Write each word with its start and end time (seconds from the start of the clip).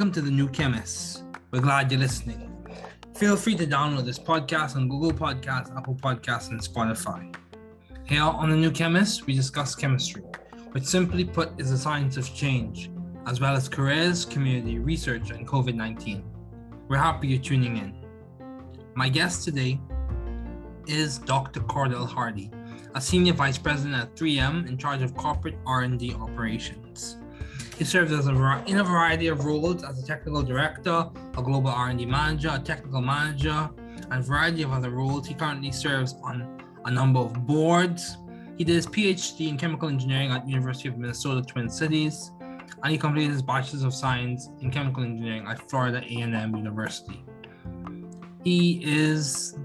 Welcome 0.00 0.14
to 0.14 0.22
The 0.22 0.30
New 0.30 0.48
Chemists. 0.48 1.24
We're 1.50 1.60
glad 1.60 1.92
you're 1.92 2.00
listening. 2.00 2.50
Feel 3.14 3.36
free 3.36 3.54
to 3.56 3.66
download 3.66 4.06
this 4.06 4.18
podcast 4.18 4.74
on 4.74 4.88
Google 4.88 5.12
Podcasts, 5.12 5.76
Apple 5.76 5.94
Podcasts, 5.94 6.48
and 6.48 6.58
Spotify. 6.58 7.36
Here 8.04 8.22
on 8.22 8.48
The 8.48 8.56
New 8.56 8.70
Chemists, 8.70 9.26
we 9.26 9.36
discuss 9.36 9.74
chemistry, 9.74 10.22
which 10.72 10.84
simply 10.84 11.22
put 11.22 11.50
is 11.60 11.70
the 11.70 11.76
science 11.76 12.16
of 12.16 12.34
change, 12.34 12.90
as 13.26 13.42
well 13.42 13.54
as 13.54 13.68
careers, 13.68 14.24
community, 14.24 14.78
research, 14.78 15.32
and 15.32 15.46
COVID 15.46 15.74
19. 15.74 16.24
We're 16.88 16.96
happy 16.96 17.28
you're 17.28 17.42
tuning 17.42 17.76
in. 17.76 17.94
My 18.94 19.10
guest 19.10 19.44
today 19.44 19.78
is 20.86 21.18
Dr. 21.18 21.60
Cordell 21.60 22.08
Hardy, 22.08 22.50
a 22.94 23.02
senior 23.02 23.34
vice 23.34 23.58
president 23.58 23.96
at 23.96 24.16
3M 24.16 24.66
in 24.66 24.78
charge 24.78 25.02
of 25.02 25.14
corporate 25.14 25.58
R&D 25.66 26.14
operations. 26.14 27.18
He 27.80 27.86
serves 27.86 28.12
as 28.12 28.26
a, 28.26 28.64
in 28.66 28.76
a 28.76 28.84
variety 28.84 29.28
of 29.28 29.46
roles 29.46 29.84
as 29.84 30.02
a 30.02 30.06
technical 30.06 30.42
director, 30.42 31.06
a 31.38 31.42
global 31.42 31.70
R&D 31.70 32.04
manager, 32.04 32.50
a 32.52 32.58
technical 32.58 33.00
manager, 33.00 33.70
and 34.10 34.12
a 34.12 34.20
variety 34.20 34.60
of 34.60 34.70
other 34.70 34.90
roles. 34.90 35.26
He 35.26 35.32
currently 35.32 35.72
serves 35.72 36.14
on 36.22 36.62
a 36.84 36.90
number 36.90 37.20
of 37.20 37.46
boards. 37.46 38.18
He 38.58 38.64
did 38.64 38.74
his 38.74 38.86
PhD 38.86 39.48
in 39.48 39.56
chemical 39.56 39.88
engineering 39.88 40.30
at 40.30 40.46
University 40.46 40.90
of 40.90 40.98
Minnesota 40.98 41.40
Twin 41.40 41.70
Cities, 41.70 42.32
and 42.82 42.92
he 42.92 42.98
completed 42.98 43.32
his 43.32 43.40
Bachelor's 43.40 43.82
of 43.82 43.94
Science 43.94 44.50
in 44.60 44.70
Chemical 44.70 45.02
Engineering 45.02 45.46
at 45.48 45.70
Florida 45.70 46.02
A&M 46.04 46.54
University. 46.54 47.24
He 48.44 48.82
is 48.84 49.56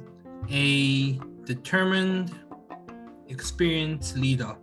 a 0.50 1.20
determined, 1.44 2.34
experienced 3.28 4.16
leader, 4.16 4.56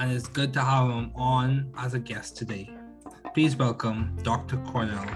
and 0.00 0.10
it's 0.12 0.26
good 0.28 0.50
to 0.54 0.60
have 0.62 0.88
him 0.88 1.12
on 1.14 1.70
as 1.76 1.92
a 1.92 1.98
guest 1.98 2.34
today. 2.34 2.70
Please 3.34 3.54
welcome 3.54 4.16
Dr. 4.22 4.56
Cordell. 4.58 5.06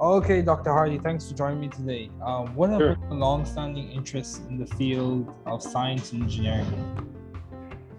Okay, 0.00 0.42
Dr. 0.42 0.70
Hardy, 0.70 0.98
thanks 0.98 1.28
for 1.28 1.36
joining 1.36 1.60
me 1.60 1.68
today. 1.68 2.08
Um, 2.24 2.54
what 2.54 2.70
are 2.70 2.78
sure. 2.78 2.96
your 3.00 3.10
long-standing 3.10 3.90
interests 3.90 4.40
in 4.48 4.58
the 4.58 4.66
field 4.66 5.34
of 5.44 5.60
science 5.60 6.12
and 6.12 6.22
engineering? 6.22 7.08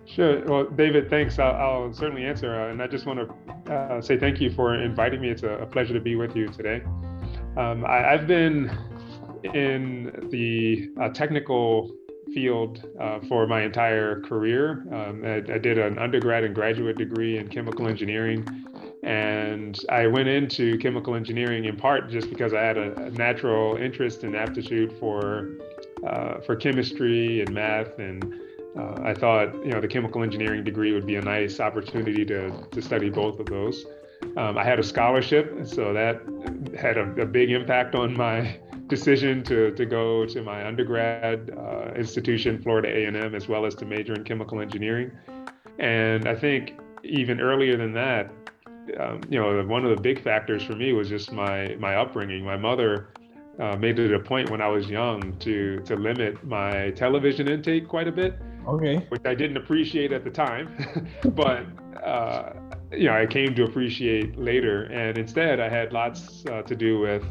Sure. 0.06 0.46
Well, 0.46 0.66
David, 0.66 1.10
thanks. 1.10 1.40
I'll, 1.40 1.56
I'll 1.56 1.94
certainly 1.94 2.26
answer. 2.26 2.56
Uh, 2.56 2.72
and 2.72 2.82
I 2.82 2.88
just 2.88 3.06
want 3.06 3.20
to 3.20 3.74
uh, 3.74 4.02
say 4.02 4.18
thank 4.18 4.40
you 4.40 4.50
for 4.50 4.76
inviting 4.76 5.20
me. 5.20 5.30
It's 5.30 5.44
a, 5.44 5.58
a 5.58 5.66
pleasure 5.66 5.94
to 5.94 6.00
be 6.00 6.16
with 6.16 6.36
you 6.36 6.48
today. 6.48 6.84
Um, 7.58 7.86
I, 7.86 7.98
have 7.98 8.28
been 8.28 8.70
in 9.54 10.28
the 10.30 10.90
uh, 11.02 11.10
technical 11.10 11.92
field 12.34 12.84
uh, 13.00 13.20
for 13.28 13.48
my 13.48 13.62
entire 13.62 14.22
career. 14.22 14.86
Um, 14.92 15.24
I, 15.26 15.36
I, 15.36 15.58
did 15.58 15.78
an 15.78 16.00
undergrad 16.00 16.44
and 16.44 16.54
graduate 16.54 16.98
degree 16.98 17.38
in 17.38 17.48
chemical 17.50 17.88
engineering. 17.88 18.48
And 19.04 19.80
I 19.90 20.08
went 20.08 20.30
into 20.30 20.78
chemical 20.78 21.16
engineering 21.16 21.66
in 21.66 21.76
part 21.76 22.10
just 22.10 22.30
because 22.30 22.54
I 22.54 22.62
had 22.62 22.78
a, 22.78 23.06
a 23.06 23.10
natural 23.12 23.76
interest 23.76 24.24
and 24.24 24.36
aptitude 24.36 24.94
for 25.00 25.50
uh, 26.08 26.40
for 26.42 26.56
chemistry 26.56 27.42
and 27.42 27.54
math 27.54 27.98
and 28.00 28.34
uh, 28.78 29.00
I 29.04 29.14
thought, 29.14 29.54
you 29.64 29.72
know, 29.72 29.82
the 29.82 29.88
chemical 29.88 30.24
engineering 30.24 30.64
degree 30.64 30.94
would 30.94 31.06
be 31.06 31.16
a 31.16 31.22
nice 31.22 31.60
opportunity 31.60 32.26
to, 32.26 32.52
to 32.72 32.82
study 32.82 33.10
both 33.10 33.40
of 33.40 33.46
those. 33.46 33.86
Um, 34.36 34.58
I 34.58 34.64
had 34.64 34.80
a 34.80 34.84
scholarship, 34.84 35.68
so 35.68 35.94
that 35.94 36.22
had 36.80 36.98
a, 36.98 37.22
a, 37.22 37.26
big 37.26 37.52
impact 37.52 37.94
on 37.94 38.16
my 38.16 38.58
decision 38.88 39.44
to, 39.44 39.72
to 39.72 39.86
go 39.86 40.26
to 40.26 40.42
my 40.42 40.66
undergrad 40.66 41.52
uh, 41.58 41.94
institution, 41.96 42.62
Florida 42.62 42.90
A&M, 42.90 43.36
as 43.36 43.48
well 43.48 43.66
as 43.66 43.76
to 43.76 43.86
major 43.86 44.14
in 44.14 44.24
chemical 44.24 44.60
engineering. 44.62 45.12
And 45.80 46.28
I 46.28 46.36
think 46.36 46.80
even 47.04 47.40
earlier 47.40 47.78
than 47.78 47.94
that, 47.94 48.32
um, 49.00 49.22
you 49.30 49.40
know, 49.40 49.64
one 49.64 49.86
of 49.86 49.96
the 49.96 50.02
big 50.02 50.22
factors 50.22 50.64
for 50.64 50.76
me 50.76 50.94
was 50.94 51.10
just 51.10 51.32
my 51.32 51.76
my 51.80 51.96
upbringing. 51.96 52.44
My 52.44 52.58
mother 52.58 53.10
uh, 53.60 53.76
made 53.78 53.98
it 54.00 54.14
a 54.14 54.20
point 54.20 54.50
when 54.50 54.62
I 54.62 54.68
was 54.68 54.90
young 54.90 55.38
to 55.40 55.80
to 55.80 55.96
limit 55.96 56.44
my 56.44 56.92
television 56.92 57.48
intake 57.48 57.88
quite 57.88 58.08
a 58.08 58.12
bit. 58.12 58.38
Okay. 58.68 58.98
Which 59.10 59.26
I 59.26 59.36
didn't 59.36 59.58
appreciate 59.58 60.12
at 60.12 60.24
the 60.24 60.30
time, 60.30 60.76
but 61.34 61.66
uh, 62.04 62.54
you 62.92 63.06
know 63.06 63.16
I 63.16 63.26
came 63.26 63.56
to 63.56 63.64
appreciate 63.64 64.38
later. 64.38 64.84
And 64.84 65.18
instead, 65.18 65.60
I 65.60 65.70
had 65.70 65.94
lots 65.94 66.46
uh, 66.46 66.62
to 66.64 66.76
do 66.76 67.00
with 67.00 67.24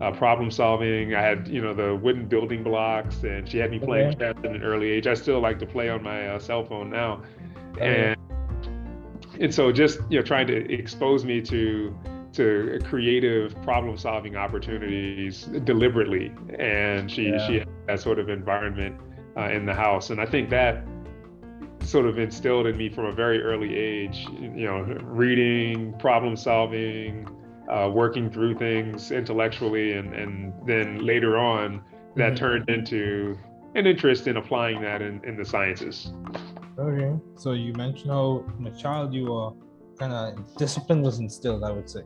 uh, 0.00 0.10
problem 0.12 0.50
solving. 0.50 1.14
I 1.14 1.22
had 1.22 1.48
you 1.48 1.60
know 1.60 1.74
the 1.74 1.94
wooden 1.94 2.26
building 2.26 2.62
blocks, 2.62 3.22
and 3.22 3.48
she 3.48 3.58
had 3.58 3.70
me 3.70 3.78
playing 3.78 4.18
chess 4.18 4.34
at 4.38 4.46
an 4.46 4.62
early 4.62 4.90
age. 4.90 5.06
I 5.06 5.14
still 5.14 5.40
like 5.40 5.58
to 5.60 5.66
play 5.66 5.88
on 5.88 6.02
my 6.02 6.28
uh, 6.28 6.38
cell 6.38 6.64
phone 6.64 6.90
now, 6.90 7.22
okay. 7.72 8.16
and 8.16 9.42
and 9.42 9.54
so 9.54 9.72
just 9.72 10.00
you 10.08 10.18
know 10.18 10.24
trying 10.24 10.46
to 10.46 10.72
expose 10.72 11.24
me 11.24 11.40
to 11.42 11.96
to 12.32 12.78
creative 12.84 13.60
problem 13.62 13.96
solving 13.96 14.36
opportunities 14.36 15.46
deliberately 15.64 16.32
and 16.60 17.10
she 17.10 17.30
yeah. 17.30 17.46
she 17.46 17.58
had 17.58 17.68
that 17.88 17.98
sort 18.00 18.20
of 18.20 18.28
environment 18.28 18.94
uh, 19.36 19.48
in 19.50 19.66
the 19.66 19.74
house. 19.74 20.10
And 20.10 20.20
I 20.20 20.26
think 20.26 20.50
that 20.50 20.84
sort 21.80 22.06
of 22.06 22.18
instilled 22.18 22.66
in 22.66 22.76
me 22.76 22.88
from 22.88 23.06
a 23.06 23.12
very 23.12 23.42
early 23.42 23.76
age, 23.76 24.26
you 24.38 24.66
know, 24.66 24.82
reading, 25.02 25.94
problem 25.98 26.36
solving, 26.36 27.28
uh, 27.70 27.88
working 27.88 28.30
through 28.30 28.56
things 28.56 29.10
intellectually. 29.10 29.92
And, 29.92 30.14
and 30.14 30.52
then 30.66 31.04
later 31.04 31.38
on, 31.38 31.82
that 32.16 32.32
mm-hmm. 32.32 32.34
turned 32.36 32.68
into 32.68 33.38
an 33.74 33.86
interest 33.86 34.26
in 34.26 34.36
applying 34.36 34.82
that 34.82 35.00
in, 35.00 35.24
in 35.24 35.36
the 35.36 35.44
sciences. 35.44 36.12
Okay. 36.78 37.16
So 37.36 37.52
you 37.52 37.72
mentioned 37.74 38.10
how 38.10 38.44
from 38.56 38.66
a 38.66 38.76
child 38.76 39.14
you 39.14 39.26
were 39.26 39.52
kind 39.98 40.12
of 40.12 40.56
discipline 40.56 41.02
was 41.02 41.18
instilled, 41.18 41.62
I 41.62 41.70
would 41.70 41.88
say. 41.88 42.02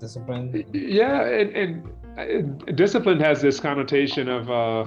Discipline. 0.00 0.64
Yeah. 0.72 1.22
And, 1.22 1.56
and, 1.56 1.92
and 2.16 2.76
discipline 2.76 3.20
has 3.20 3.40
this 3.40 3.60
connotation 3.60 4.28
of, 4.28 4.50
uh, 4.50 4.86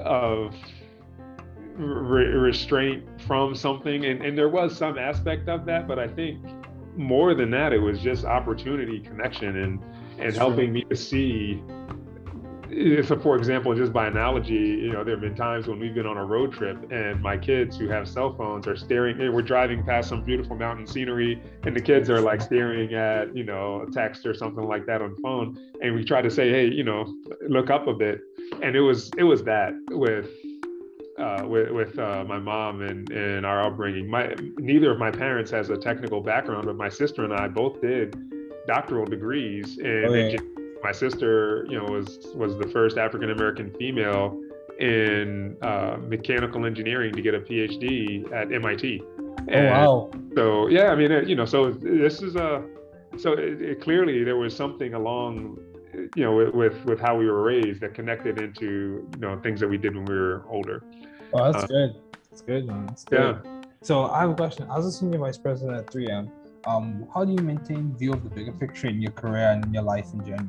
of 0.00 0.54
re- 1.76 2.26
restraint 2.26 3.04
from 3.26 3.54
something 3.54 4.04
and, 4.04 4.22
and 4.24 4.36
there 4.38 4.48
was 4.48 4.76
some 4.76 4.98
aspect 4.98 5.48
of 5.48 5.64
that 5.66 5.88
but 5.88 5.98
i 5.98 6.06
think 6.06 6.38
more 6.96 7.34
than 7.34 7.50
that 7.50 7.72
it 7.72 7.78
was 7.78 7.98
just 7.98 8.24
opportunity 8.24 9.00
connection 9.00 9.56
and 9.56 9.82
and 10.18 10.34
helping 10.36 10.72
me 10.72 10.84
to 10.84 10.96
see 10.96 11.62
so 13.06 13.18
for 13.18 13.36
example 13.36 13.74
just 13.74 13.92
by 13.92 14.06
analogy 14.06 14.54
you 14.54 14.92
know 14.92 15.04
there 15.04 15.14
have 15.14 15.20
been 15.20 15.34
times 15.34 15.66
when 15.66 15.78
we've 15.78 15.94
been 15.94 16.06
on 16.06 16.16
a 16.16 16.24
road 16.24 16.52
trip 16.52 16.90
and 16.90 17.20
my 17.20 17.36
kids 17.36 17.76
who 17.76 17.88
have 17.88 18.08
cell 18.08 18.34
phones 18.34 18.66
are 18.66 18.76
staring 18.76 19.18
we're 19.32 19.42
driving 19.42 19.84
past 19.84 20.08
some 20.08 20.22
beautiful 20.24 20.56
mountain 20.56 20.86
scenery 20.86 21.40
and 21.64 21.76
the 21.76 21.80
kids 21.80 22.08
are 22.08 22.20
like 22.20 22.40
staring 22.40 22.94
at 22.94 23.34
you 23.36 23.44
know 23.44 23.84
a 23.86 23.90
text 23.90 24.24
or 24.26 24.34
something 24.34 24.64
like 24.64 24.86
that 24.86 25.02
on 25.02 25.14
phone 25.22 25.58
and 25.82 25.94
we 25.94 26.04
try 26.04 26.22
to 26.22 26.30
say 26.30 26.50
hey 26.50 26.66
you 26.66 26.82
know 26.82 27.06
look 27.48 27.70
up 27.70 27.86
a 27.86 27.94
bit. 27.94 28.20
And 28.62 28.76
it 28.76 28.80
was 28.80 29.10
it 29.16 29.24
was 29.24 29.42
that 29.44 29.72
with 29.90 30.28
uh, 31.18 31.44
with, 31.46 31.70
with 31.70 31.98
uh, 31.98 32.24
my 32.26 32.38
mom 32.38 32.82
and, 32.82 33.10
and 33.10 33.46
our 33.46 33.62
upbringing. 33.66 34.08
My 34.08 34.34
neither 34.58 34.90
of 34.90 34.98
my 34.98 35.10
parents 35.10 35.50
has 35.50 35.70
a 35.70 35.76
technical 35.76 36.20
background, 36.20 36.66
but 36.66 36.76
my 36.76 36.88
sister 36.88 37.24
and 37.24 37.32
I 37.32 37.48
both 37.48 37.80
did 37.80 38.16
doctoral 38.66 39.04
degrees 39.04 39.78
And 39.78 40.06
oh, 40.06 40.12
My 40.82 40.92
sister, 40.92 41.66
you 41.68 41.78
know, 41.78 41.84
was 41.84 42.28
was 42.34 42.58
the 42.58 42.68
first 42.68 42.98
African 42.98 43.30
American 43.30 43.72
female 43.74 44.40
in 44.80 45.56
uh, 45.62 45.96
mechanical 46.00 46.66
engineering 46.66 47.12
to 47.14 47.22
get 47.22 47.34
a 47.34 47.40
PhD 47.40 48.30
at 48.32 48.52
MIT. 48.52 49.02
And 49.48 49.68
oh 49.68 49.70
wow! 49.70 50.10
So 50.34 50.68
yeah, 50.68 50.88
I 50.88 50.96
mean, 50.96 51.28
you 51.28 51.36
know, 51.36 51.44
so 51.44 51.70
this 51.70 52.22
is 52.22 52.36
a 52.36 52.64
so 53.16 53.32
it, 53.32 53.62
it 53.62 53.80
clearly 53.80 54.24
there 54.24 54.36
was 54.36 54.54
something 54.54 54.94
along 54.94 55.58
you 56.14 56.24
know 56.24 56.34
with, 56.34 56.54
with, 56.54 56.84
with 56.84 57.00
how 57.00 57.16
we 57.16 57.26
were 57.26 57.42
raised 57.42 57.80
that 57.80 57.94
connected 57.94 58.40
into 58.40 59.08
you 59.14 59.20
know 59.20 59.38
things 59.40 59.60
that 59.60 59.68
we 59.68 59.78
did 59.78 59.94
when 59.94 60.04
we 60.04 60.14
were 60.14 60.44
older 60.48 60.82
oh 61.32 61.52
that's 61.52 61.64
uh, 61.64 61.66
good 61.66 61.94
that's 62.30 62.42
good 62.42 62.66
man 62.66 62.86
that's 62.86 63.04
good. 63.04 63.40
yeah 63.44 63.62
so 63.82 64.06
i 64.06 64.20
have 64.20 64.30
a 64.30 64.34
question 64.34 64.66
as 64.76 64.86
a 64.86 64.92
senior 64.92 65.18
vice 65.18 65.38
president 65.38 65.76
at 65.76 65.86
3m 65.86 66.30
um, 66.66 67.06
how 67.12 67.24
do 67.24 67.32
you 67.32 67.42
maintain 67.42 67.94
view 67.96 68.12
of 68.12 68.24
the 68.24 68.30
bigger 68.30 68.52
picture 68.52 68.88
in 68.88 69.00
your 69.02 69.12
career 69.12 69.48
and 69.50 69.64
in 69.66 69.74
your 69.74 69.82
life 69.82 70.06
in 70.14 70.24
general 70.24 70.48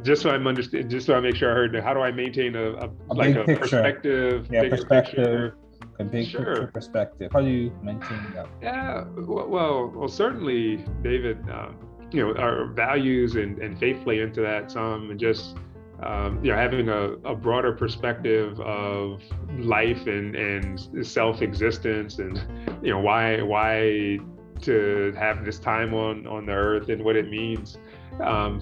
just 0.00 0.22
so 0.22 0.30
I'm 0.30 0.46
understand, 0.46 0.90
just 0.90 1.06
so 1.06 1.14
I 1.14 1.20
make 1.20 1.36
sure 1.36 1.50
I 1.50 1.54
heard. 1.54 1.74
How 1.82 1.92
do 1.92 2.00
I 2.00 2.12
maintain 2.12 2.56
a, 2.56 2.72
a, 2.72 2.90
a 3.10 3.14
like 3.14 3.36
a 3.36 3.44
picture. 3.44 3.60
perspective? 3.60 4.48
Yeah, 4.50 4.68
perspective. 4.68 5.16
Picture? 5.16 5.56
A 5.98 6.04
big 6.04 6.28
sure. 6.28 6.44
picture 6.44 6.66
perspective. 6.68 7.30
How 7.32 7.40
do 7.40 7.48
you 7.48 7.72
maintain 7.82 8.18
that? 8.34 8.46
Yeah, 8.62 9.04
well, 9.16 9.92
well, 9.94 10.08
certainly, 10.08 10.84
David. 11.02 11.38
Um, 11.50 11.76
you 12.12 12.24
know 12.24 12.34
our 12.40 12.66
values 12.66 13.36
and, 13.36 13.58
and 13.58 13.78
faith 13.78 14.02
play 14.04 14.20
into 14.20 14.40
that 14.40 14.70
some 14.70 15.10
and 15.10 15.18
just 15.18 15.56
um, 16.02 16.42
you 16.44 16.50
know 16.50 16.56
having 16.56 16.88
a, 16.88 17.12
a 17.24 17.34
broader 17.34 17.72
perspective 17.72 18.60
of 18.60 19.22
life 19.58 20.06
and 20.06 20.34
and 20.34 21.06
self-existence 21.06 22.18
and 22.18 22.42
you 22.82 22.90
know 22.90 23.00
why 23.00 23.40
why 23.42 24.18
to 24.60 25.12
have 25.18 25.44
this 25.44 25.58
time 25.58 25.94
on 25.94 26.26
on 26.26 26.46
the 26.46 26.52
earth 26.52 26.88
and 26.88 27.02
what 27.02 27.16
it 27.16 27.28
means. 27.28 27.78
Um, 28.20 28.60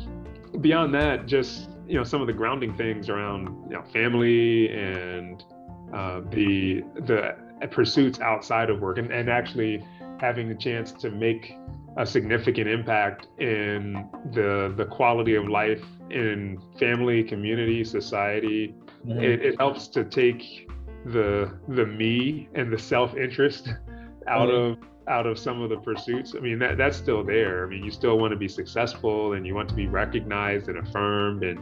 beyond 0.61 0.95
that 0.95 1.27
just 1.27 1.71
you 1.87 1.97
know 1.97 2.05
some 2.05 2.21
of 2.21 2.27
the 2.27 2.33
grounding 2.33 2.77
things 2.77 3.09
around 3.09 3.49
you 3.69 3.77
know 3.77 3.83
family 3.93 4.69
and 4.71 5.45
uh, 5.93 6.21
the 6.31 6.83
the 7.01 7.37
pursuits 7.71 8.21
outside 8.21 8.71
of 8.71 8.81
work 8.81 8.99
and, 8.99 9.11
and 9.13 9.29
actually 9.29 9.85
having 10.19 10.49
the 10.49 10.55
chance 10.55 10.93
to 10.93 11.11
make 11.11 11.57
a 11.97 12.07
significant 12.07 12.69
impact 12.69 13.27
in 13.39 14.09
the 14.33 14.73
the 14.77 14.85
quality 14.87 15.35
of 15.35 15.49
life 15.49 15.83
in 16.11 16.61
family, 16.79 17.23
community, 17.23 17.85
society. 17.85 18.75
Mm-hmm. 19.07 19.21
It, 19.21 19.43
it, 19.43 19.59
helps 19.59 19.89
to 19.89 20.05
take 20.05 20.71
the 21.07 21.59
the 21.69 21.87
me 21.87 22.49
and 22.55 22.73
the 22.73 22.79
self 22.79 23.17
interest 23.17 23.69
out 24.29 24.49
mm-hmm. 24.49 24.83
of 24.83 24.89
out 25.09 25.27
of 25.27 25.39
some 25.39 25.61
of 25.63 25.71
the 25.71 25.79
pursuits. 25.79 26.35
I 26.37 26.41
mean 26.41 26.59
that 26.61 26.77
that's 26.77 26.97
still 26.97 27.25
there. 27.25 27.67
I 27.67 27.69
mean 27.69 27.85
you 27.85 27.91
still 27.91 28.19
want 28.19 28.33
to 28.33 28.37
be 28.37 28.49
successful 28.49 29.33
and 29.33 29.47
you 29.47 29.55
want 29.55 29.69
to 29.71 29.75
be 29.75 29.89
recognized 29.89 30.69
and 30.69 30.79
affirmed, 30.79 31.43
and 31.43 31.59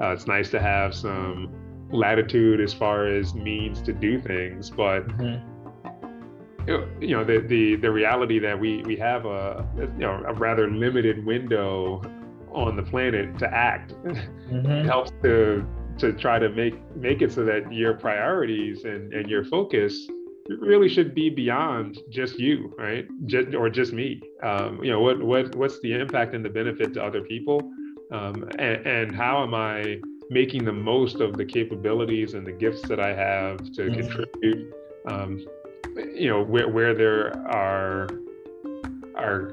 uh, 0.00 0.10
it's 0.10 0.26
nice 0.26 0.50
to 0.50 0.60
have 0.60 0.94
some 0.94 1.50
latitude 1.90 2.60
as 2.60 2.72
far 2.72 3.06
as 3.06 3.34
means 3.34 3.80
to 3.82 3.92
do 3.92 4.20
things, 4.20 4.70
but. 4.70 5.06
Mm-hmm 5.08 5.59
you 7.00 7.16
know 7.16 7.24
the 7.24 7.40
the 7.40 7.76
the 7.76 7.90
reality 7.90 8.38
that 8.38 8.58
we 8.58 8.82
we 8.84 8.96
have 8.96 9.24
a 9.26 9.66
you 9.76 10.06
know 10.06 10.22
a 10.26 10.34
rather 10.34 10.70
limited 10.70 11.24
window 11.24 12.02
on 12.52 12.76
the 12.76 12.82
planet 12.82 13.38
to 13.38 13.52
act 13.52 13.92
mm-hmm. 14.04 14.86
helps 14.86 15.10
to 15.22 15.66
to 15.98 16.12
try 16.12 16.38
to 16.38 16.48
make 16.48 16.74
make 16.96 17.22
it 17.22 17.32
so 17.32 17.44
that 17.44 17.72
your 17.72 17.94
priorities 17.94 18.84
and 18.84 19.12
and 19.12 19.28
your 19.28 19.44
focus 19.44 20.08
really 20.60 20.88
should 20.88 21.14
be 21.14 21.30
beyond 21.30 21.98
just 22.08 22.38
you 22.38 22.74
right 22.78 23.06
just, 23.26 23.54
or 23.54 23.70
just 23.70 23.92
me 23.92 24.20
um, 24.42 24.82
you 24.82 24.90
know 24.90 25.00
what 25.00 25.22
what 25.22 25.54
what's 25.54 25.80
the 25.80 25.92
impact 25.92 26.34
and 26.34 26.44
the 26.44 26.48
benefit 26.48 26.94
to 26.94 27.02
other 27.02 27.22
people 27.22 27.60
um, 28.12 28.48
and, 28.58 28.86
and 28.86 29.14
how 29.14 29.42
am 29.42 29.54
i 29.54 29.98
making 30.30 30.64
the 30.64 30.72
most 30.72 31.16
of 31.16 31.36
the 31.36 31.44
capabilities 31.44 32.34
and 32.34 32.46
the 32.46 32.52
gifts 32.52 32.82
that 32.88 33.00
i 33.00 33.14
have 33.14 33.58
to 33.72 33.82
mm-hmm. 33.82 34.00
contribute 34.00 34.74
um, 35.08 35.44
you 35.96 36.28
know 36.28 36.42
where, 36.42 36.68
where 36.68 36.94
there 36.94 37.36
are 37.48 38.08
are 39.16 39.52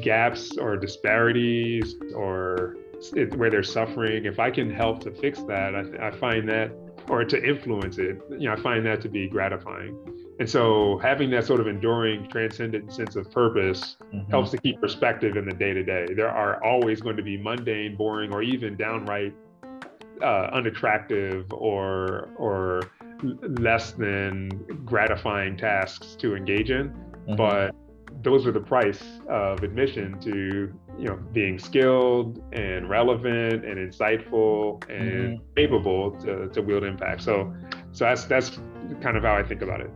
gaps 0.00 0.56
or 0.56 0.76
disparities 0.76 1.96
or 2.14 2.76
it, 3.14 3.34
where 3.36 3.50
they're 3.50 3.62
suffering 3.62 4.24
if 4.24 4.38
i 4.38 4.50
can 4.50 4.70
help 4.70 5.00
to 5.00 5.10
fix 5.10 5.40
that 5.42 5.74
I, 5.74 6.08
I 6.08 6.10
find 6.10 6.48
that 6.48 6.72
or 7.08 7.24
to 7.24 7.42
influence 7.42 7.98
it 7.98 8.20
you 8.30 8.48
know 8.48 8.52
i 8.52 8.56
find 8.56 8.84
that 8.86 9.00
to 9.02 9.08
be 9.08 9.28
gratifying 9.28 9.96
and 10.40 10.48
so 10.48 10.98
having 10.98 11.30
that 11.30 11.46
sort 11.46 11.58
of 11.60 11.66
enduring 11.66 12.28
transcendent 12.28 12.92
sense 12.92 13.16
of 13.16 13.30
purpose 13.30 13.96
mm-hmm. 14.12 14.30
helps 14.30 14.50
to 14.50 14.58
keep 14.58 14.80
perspective 14.80 15.36
in 15.36 15.44
the 15.44 15.54
day 15.54 15.72
to 15.72 15.82
day 15.82 16.06
there 16.14 16.30
are 16.30 16.62
always 16.64 17.00
going 17.00 17.16
to 17.16 17.22
be 17.22 17.36
mundane 17.36 17.96
boring 17.96 18.32
or 18.32 18.42
even 18.42 18.76
downright 18.76 19.34
uh, 20.22 20.50
unattractive 20.52 21.46
or 21.52 22.30
or 22.36 22.82
less 23.60 23.92
than 23.92 24.48
gratifying 24.84 25.56
tasks 25.56 26.14
to 26.16 26.36
engage 26.36 26.70
in, 26.70 26.90
mm-hmm. 26.90 27.36
but 27.36 27.74
those 28.22 28.46
are 28.46 28.52
the 28.52 28.60
price 28.60 29.02
of 29.28 29.62
admission 29.62 30.18
to 30.20 30.72
you 30.98 31.04
know 31.04 31.16
being 31.32 31.58
skilled 31.58 32.42
and 32.52 32.88
relevant 32.88 33.64
and 33.64 33.76
insightful 33.76 34.82
and 34.88 35.38
mm-hmm. 35.38 35.54
capable 35.56 36.10
to, 36.20 36.48
to 36.48 36.60
wield 36.62 36.84
impact. 36.84 37.22
So 37.22 37.54
so 37.92 38.04
that's 38.04 38.24
that's 38.24 38.58
kind 39.00 39.16
of 39.16 39.22
how 39.22 39.34
I 39.36 39.42
think 39.42 39.62
about 39.62 39.80
it. 39.80 39.90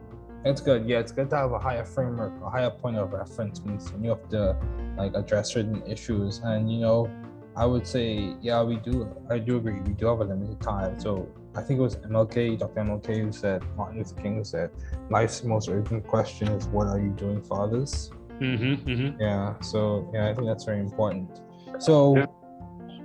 It's 0.45 0.61
good. 0.61 0.89
Yeah, 0.89 0.99
it's 0.99 1.13
good 1.13 1.31
to 1.31 1.37
have 1.37 1.53
a 1.53 1.59
higher 1.59 1.85
framework, 1.85 2.33
a 2.43 2.51
higher 2.51 2.71
point 2.71 2.97
of 2.97 3.13
reference 3.13 3.61
when 3.61 4.03
you 4.03 4.11
have 4.11 4.29
to 4.31 4.57
like 4.97 5.15
address 5.15 5.53
certain 5.53 5.83
issues. 5.87 6.41
And 6.43 6.73
you 6.73 6.81
know, 6.81 7.11
I 7.55 7.67
would 7.67 7.87
say, 7.87 8.35
yeah, 8.41 8.63
we 8.63 8.77
do. 8.77 9.09
I 9.31 9.39
do 9.39 9.59
agree. 9.59 9.81
We 9.81 9.93
do 9.93 10.07
have 10.07 10.21
a 10.21 10.25
limited 10.25 10.61
time. 10.61 10.99
So 10.99 11.29
I 11.55 11.63
think 11.63 11.79
it 11.79 11.83
was 11.83 11.97
MLK, 11.97 12.59
Dr. 12.59 12.81
MLK, 12.81 13.25
who 13.25 13.33
said, 13.33 13.63
Martin 13.77 13.99
Luther 13.99 14.21
King 14.21 14.37
who 14.37 14.45
said, 14.45 14.71
life's 15.11 15.45
most 15.45 15.69
urgent 15.69 16.07
question 16.07 16.49
is, 16.49 16.67
what 16.69 16.87
are 16.87 16.99
you 16.99 17.11
doing 17.11 17.43
for 17.43 17.61
others? 17.61 18.11
Mm-hmm, 18.41 18.89
mm-hmm. 18.89 19.21
Yeah. 19.21 19.61
So 19.61 20.11
yeah, 20.15 20.31
I 20.31 20.35
think 20.35 20.47
that's 20.47 20.65
very 20.65 20.81
important. 20.81 21.41
So. 21.79 22.17
Yeah. 22.17 22.27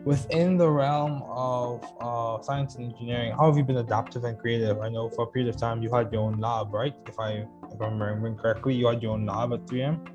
Within 0.05 0.55
the 0.55 0.69
realm 0.69 1.21
of 1.27 1.83
uh, 1.99 2.41
science 2.41 2.75
and 2.75 2.93
engineering, 2.93 3.33
how 3.33 3.47
have 3.47 3.57
you 3.57 3.63
been 3.65 3.79
adaptive 3.79 4.23
and 4.23 4.39
creative? 4.39 4.79
I 4.79 4.87
know 4.87 5.09
for 5.09 5.23
a 5.23 5.27
period 5.27 5.53
of 5.53 5.59
time 5.59 5.83
you 5.83 5.93
had 5.93 6.13
your 6.13 6.21
own 6.21 6.39
lab, 6.39 6.73
right? 6.73 6.95
If 7.07 7.19
I 7.19 7.45
if 7.73 7.81
I'm 7.81 8.01
remembering 8.01 8.37
correctly, 8.37 8.73
you 8.73 8.87
had 8.87 9.03
your 9.03 9.15
own 9.15 9.25
lab 9.25 9.51
at 9.51 9.65
3M. 9.65 10.07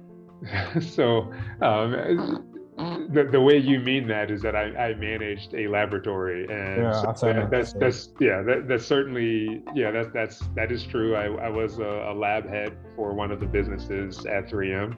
so 0.82 1.30
um, 1.60 2.51
the, 3.10 3.28
the 3.30 3.40
way 3.40 3.56
you 3.56 3.80
mean 3.80 4.06
that 4.08 4.30
is 4.30 4.42
that 4.42 4.56
I, 4.56 4.74
I 4.76 4.94
managed 4.94 5.54
a 5.54 5.68
laboratory 5.68 6.44
and 6.44 6.82
yeah, 6.82 7.12
so 7.14 7.32
that, 7.32 7.50
that's 7.50 7.72
that's 7.74 8.10
yeah 8.20 8.42
that, 8.42 8.68
that's 8.68 8.86
certainly 8.86 9.62
yeah 9.74 9.90
that's 9.90 10.08
that's 10.12 10.38
that 10.54 10.72
is 10.72 10.84
true. 10.84 11.14
I, 11.14 11.26
I 11.46 11.48
was 11.48 11.78
a, 11.78 12.10
a 12.10 12.14
lab 12.14 12.48
head 12.48 12.76
for 12.96 13.14
one 13.14 13.30
of 13.30 13.40
the 13.40 13.46
businesses 13.46 14.26
at 14.26 14.48
3M 14.48 14.96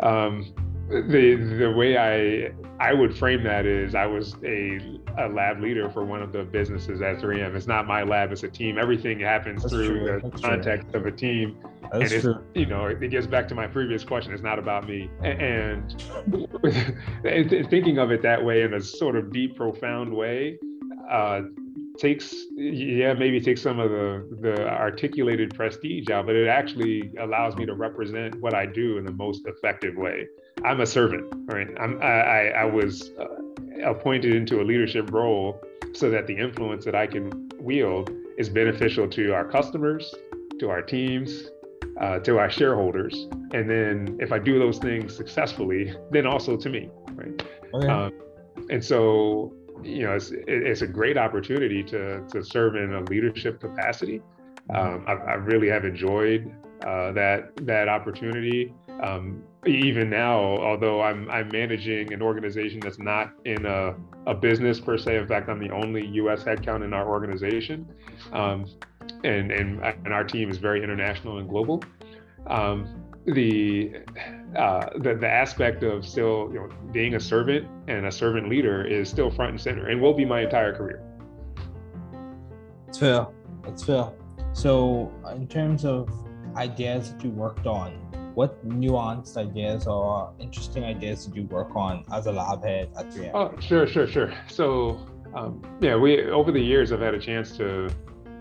um, 0.00 0.54
the 0.88 1.56
the 1.58 1.70
way 1.70 1.96
I 1.96 2.52
I 2.80 2.94
would 2.94 3.16
frame 3.16 3.42
that 3.44 3.66
is 3.66 3.94
I 3.94 4.06
was 4.06 4.34
a, 4.44 4.78
a 5.18 5.28
lab 5.28 5.60
leader 5.60 5.90
for 5.90 6.04
one 6.04 6.22
of 6.22 6.32
the 6.32 6.44
businesses 6.44 7.02
at 7.02 7.18
3M. 7.18 7.54
It's 7.54 7.66
not 7.66 7.86
my 7.86 8.02
lab; 8.02 8.32
it's 8.32 8.42
a 8.42 8.48
team. 8.48 8.78
Everything 8.78 9.20
happens 9.20 9.62
That's 9.62 9.74
through 9.74 9.98
true. 9.98 10.20
the 10.20 10.28
That's 10.28 10.42
context 10.42 10.90
true. 10.90 11.00
of 11.00 11.06
a 11.06 11.12
team. 11.12 11.58
That's 11.92 12.12
and 12.12 12.22
true. 12.22 12.44
you 12.54 12.66
know, 12.66 12.86
it 12.86 13.10
gets 13.10 13.26
back 13.26 13.48
to 13.48 13.54
my 13.54 13.66
previous 13.66 14.04
question. 14.04 14.32
It's 14.32 14.42
not 14.42 14.58
about 14.58 14.86
me. 14.86 15.10
And, 15.22 16.02
and 17.24 17.70
thinking 17.70 17.98
of 17.98 18.10
it 18.10 18.22
that 18.22 18.44
way 18.44 18.62
in 18.62 18.74
a 18.74 18.80
sort 18.80 19.16
of 19.16 19.32
deep, 19.32 19.56
profound 19.56 20.12
way, 20.12 20.58
uh, 21.10 21.42
takes 21.98 22.32
yeah 22.54 23.12
maybe 23.12 23.40
takes 23.40 23.60
some 23.60 23.80
of 23.80 23.90
the 23.90 24.38
the 24.40 24.68
articulated 24.68 25.52
prestige 25.54 26.08
out 26.10 26.26
but 26.26 26.36
it 26.36 26.46
actually 26.46 27.10
allows 27.20 27.56
me 27.56 27.66
to 27.66 27.74
represent 27.74 28.40
what 28.40 28.54
i 28.54 28.64
do 28.64 28.98
in 28.98 29.04
the 29.04 29.12
most 29.12 29.44
effective 29.46 29.96
way 29.96 30.24
i'm 30.64 30.80
a 30.80 30.86
servant 30.86 31.32
right 31.46 31.68
i'm 31.80 32.00
i 32.02 32.50
i 32.50 32.64
was 32.64 33.10
uh, 33.18 33.26
appointed 33.84 34.34
into 34.34 34.60
a 34.60 34.64
leadership 34.64 35.10
role 35.12 35.60
so 35.92 36.10
that 36.10 36.26
the 36.26 36.36
influence 36.36 36.84
that 36.84 36.94
i 36.94 37.06
can 37.06 37.48
wield 37.58 38.10
is 38.36 38.48
beneficial 38.48 39.08
to 39.08 39.32
our 39.32 39.44
customers 39.44 40.14
to 40.58 40.70
our 40.70 40.82
teams 40.82 41.50
uh, 42.00 42.18
to 42.20 42.38
our 42.38 42.50
shareholders 42.50 43.26
and 43.52 43.68
then 43.68 44.16
if 44.20 44.32
i 44.32 44.38
do 44.38 44.58
those 44.58 44.78
things 44.78 45.16
successfully 45.16 45.94
then 46.10 46.26
also 46.26 46.56
to 46.56 46.68
me 46.68 46.88
right 47.14 47.42
okay. 47.74 47.88
um, 47.88 48.12
and 48.70 48.84
so 48.84 49.52
you 49.82 50.04
know, 50.04 50.14
it's, 50.14 50.32
it's 50.32 50.82
a 50.82 50.86
great 50.86 51.16
opportunity 51.16 51.82
to, 51.84 52.26
to 52.28 52.42
serve 52.42 52.76
in 52.76 52.94
a 52.94 53.00
leadership 53.02 53.60
capacity. 53.60 54.20
Mm-hmm. 54.70 54.76
Um, 54.76 55.04
I, 55.06 55.12
I, 55.12 55.34
really 55.34 55.68
have 55.68 55.84
enjoyed 55.84 56.52
uh, 56.86 57.12
that 57.12 57.52
that 57.62 57.88
opportunity. 57.88 58.74
Um, 59.00 59.42
even 59.66 60.10
now, 60.10 60.40
although 60.58 61.00
I'm 61.02 61.30
I'm 61.30 61.48
managing 61.48 62.12
an 62.12 62.22
organization 62.22 62.80
that's 62.80 62.98
not 62.98 63.32
in 63.44 63.66
a, 63.66 63.94
a 64.26 64.34
business 64.34 64.80
per 64.80 64.98
se. 64.98 65.16
In 65.16 65.26
fact, 65.26 65.48
I'm 65.48 65.60
the 65.60 65.70
only 65.70 66.06
U.S. 66.06 66.44
headcount 66.44 66.84
in 66.84 66.92
our 66.92 67.08
organization, 67.08 67.88
um, 68.32 68.66
and 69.24 69.52
and 69.52 69.80
and 69.84 70.12
our 70.12 70.24
team 70.24 70.50
is 70.50 70.58
very 70.58 70.82
international 70.82 71.38
and 71.38 71.48
global. 71.48 71.82
Um, 72.46 73.08
the 73.26 73.92
uh, 74.56 74.86
the, 74.98 75.14
the 75.14 75.28
aspect 75.28 75.82
of 75.82 76.06
still 76.06 76.48
you 76.52 76.60
know 76.60 76.68
being 76.92 77.14
a 77.14 77.20
servant 77.20 77.68
and 77.88 78.06
a 78.06 78.12
servant 78.12 78.48
leader 78.48 78.84
is 78.84 79.08
still 79.08 79.30
front 79.30 79.50
and 79.50 79.60
center 79.60 79.88
and 79.88 80.00
will 80.00 80.14
be 80.14 80.24
my 80.24 80.42
entire 80.42 80.74
career 80.74 81.02
it's 82.88 82.98
fair 82.98 83.26
it's 83.66 83.84
fair 83.84 84.10
so 84.52 85.12
in 85.34 85.46
terms 85.46 85.84
of 85.84 86.08
ideas 86.56 87.12
that 87.12 87.22
you 87.22 87.30
worked 87.30 87.66
on 87.66 88.07
what 88.38 88.64
nuanced 88.64 89.36
ideas 89.36 89.88
or 89.88 90.32
interesting 90.38 90.84
ideas 90.84 91.26
did 91.26 91.34
you 91.34 91.42
work 91.48 91.74
on 91.74 92.04
as 92.12 92.26
a 92.26 92.32
lab 92.32 92.62
head 92.62 92.88
at 92.96 93.10
3M? 93.10 93.32
Oh, 93.34 93.52
sure, 93.58 93.84
sure, 93.84 94.06
sure. 94.06 94.32
So, 94.46 95.00
um, 95.34 95.60
yeah, 95.80 95.96
we 95.96 96.30
over 96.30 96.52
the 96.52 96.60
years 96.60 96.92
I've 96.92 97.00
had 97.00 97.14
a 97.14 97.18
chance 97.18 97.56
to 97.56 97.90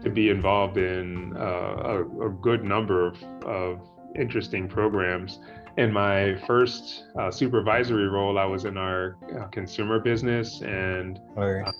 to 0.03 0.09
be 0.11 0.29
involved 0.29 0.77
in 0.77 1.35
uh, 1.35 1.41
a, 1.41 2.27
a, 2.27 2.29
good 2.29 2.63
number 2.63 3.07
of, 3.07 3.15
of 3.43 3.79
interesting 4.15 4.67
programs 4.67 5.39
in 5.77 5.91
my 5.91 6.35
first 6.45 7.05
uh, 7.19 7.31
supervisory 7.31 8.07
role, 8.07 8.37
I 8.37 8.45
was 8.45 8.65
in 8.65 8.77
our 8.77 9.17
uh, 9.35 9.47
consumer 9.47 9.99
business, 9.99 10.61
and 10.61 11.19
uh, 11.35 11.71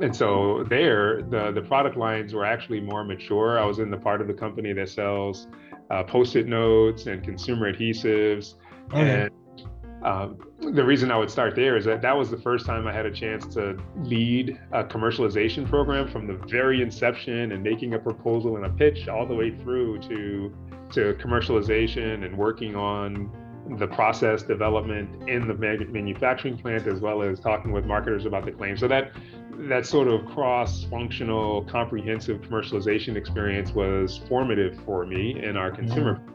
and 0.00 0.14
so 0.14 0.64
there, 0.68 1.22
the 1.22 1.52
the 1.52 1.62
product 1.62 1.96
lines 1.96 2.34
were 2.34 2.44
actually 2.44 2.80
more 2.80 3.04
mature. 3.04 3.58
I 3.58 3.64
was 3.64 3.78
in 3.78 3.90
the 3.90 3.96
part 3.96 4.20
of 4.20 4.26
the 4.26 4.34
company 4.34 4.72
that 4.72 4.88
sells 4.88 5.46
uh, 5.90 6.02
post-it 6.04 6.46
notes 6.46 7.06
and 7.06 7.22
consumer 7.22 7.72
adhesives, 7.72 8.54
okay. 8.92 9.22
and 9.22 9.30
um, 10.02 10.38
the 10.60 10.84
reason 10.84 11.10
I 11.10 11.16
would 11.16 11.30
start 11.30 11.56
there 11.56 11.76
is 11.76 11.84
that 11.86 12.00
that 12.02 12.16
was 12.16 12.30
the 12.30 12.36
first 12.36 12.64
time 12.64 12.86
I 12.86 12.92
had 12.92 13.06
a 13.06 13.10
chance 13.10 13.46
to 13.54 13.76
lead 13.96 14.58
a 14.72 14.84
commercialization 14.84 15.68
program 15.68 16.06
from 16.08 16.26
the 16.26 16.34
very 16.48 16.80
inception 16.80 17.52
and 17.52 17.62
making 17.62 17.94
a 17.94 17.98
proposal 17.98 18.56
and 18.56 18.66
a 18.66 18.70
pitch 18.70 19.08
all 19.08 19.26
the 19.26 19.34
way 19.34 19.50
through 19.50 19.98
to 20.02 20.54
to 20.92 21.14
commercialization 21.14 22.24
and 22.24 22.38
working 22.38 22.76
on 22.76 23.32
the 23.78 23.86
process 23.88 24.44
development 24.44 25.28
in 25.28 25.48
the 25.48 25.54
manufacturing 25.54 26.56
plant 26.56 26.86
as 26.86 27.00
well 27.00 27.22
as 27.22 27.40
talking 27.40 27.72
with 27.72 27.84
marketers 27.84 28.24
about 28.24 28.44
the 28.44 28.52
claim 28.52 28.76
so 28.76 28.86
that 28.86 29.10
that 29.58 29.86
sort 29.86 30.08
of 30.08 30.24
cross-functional, 30.26 31.64
comprehensive 31.64 32.40
commercialization 32.42 33.16
experience 33.16 33.72
was 33.72 34.18
formative 34.28 34.78
for 34.84 35.06
me 35.06 35.42
in 35.42 35.56
our 35.56 35.70
consumer. 35.70 36.14
Mm-hmm. 36.14 36.32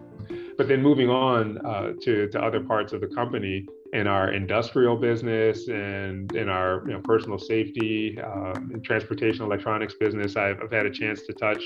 But 0.58 0.68
then 0.68 0.82
moving 0.82 1.10
on 1.10 1.58
uh, 1.66 1.94
to 2.02 2.28
to 2.28 2.40
other 2.40 2.60
parts 2.60 2.94
of 2.94 3.02
the 3.02 3.08
company 3.08 3.66
in 3.94 4.08
our 4.08 4.32
industrial 4.32 4.96
business 4.96 5.68
and 5.68 6.32
in 6.34 6.50
our 6.50 6.84
you 6.88 6.94
know, 6.94 7.02
personal 7.02 7.38
safety, 7.38 8.18
uh, 8.20 8.54
transportation 8.84 9.44
electronics 9.44 9.96
business, 9.96 10.36
I've, 10.36 10.62
I've, 10.62 10.72
had 10.72 10.86
a 10.86 10.90
chance 10.90 11.24
to 11.24 11.34
touch 11.34 11.62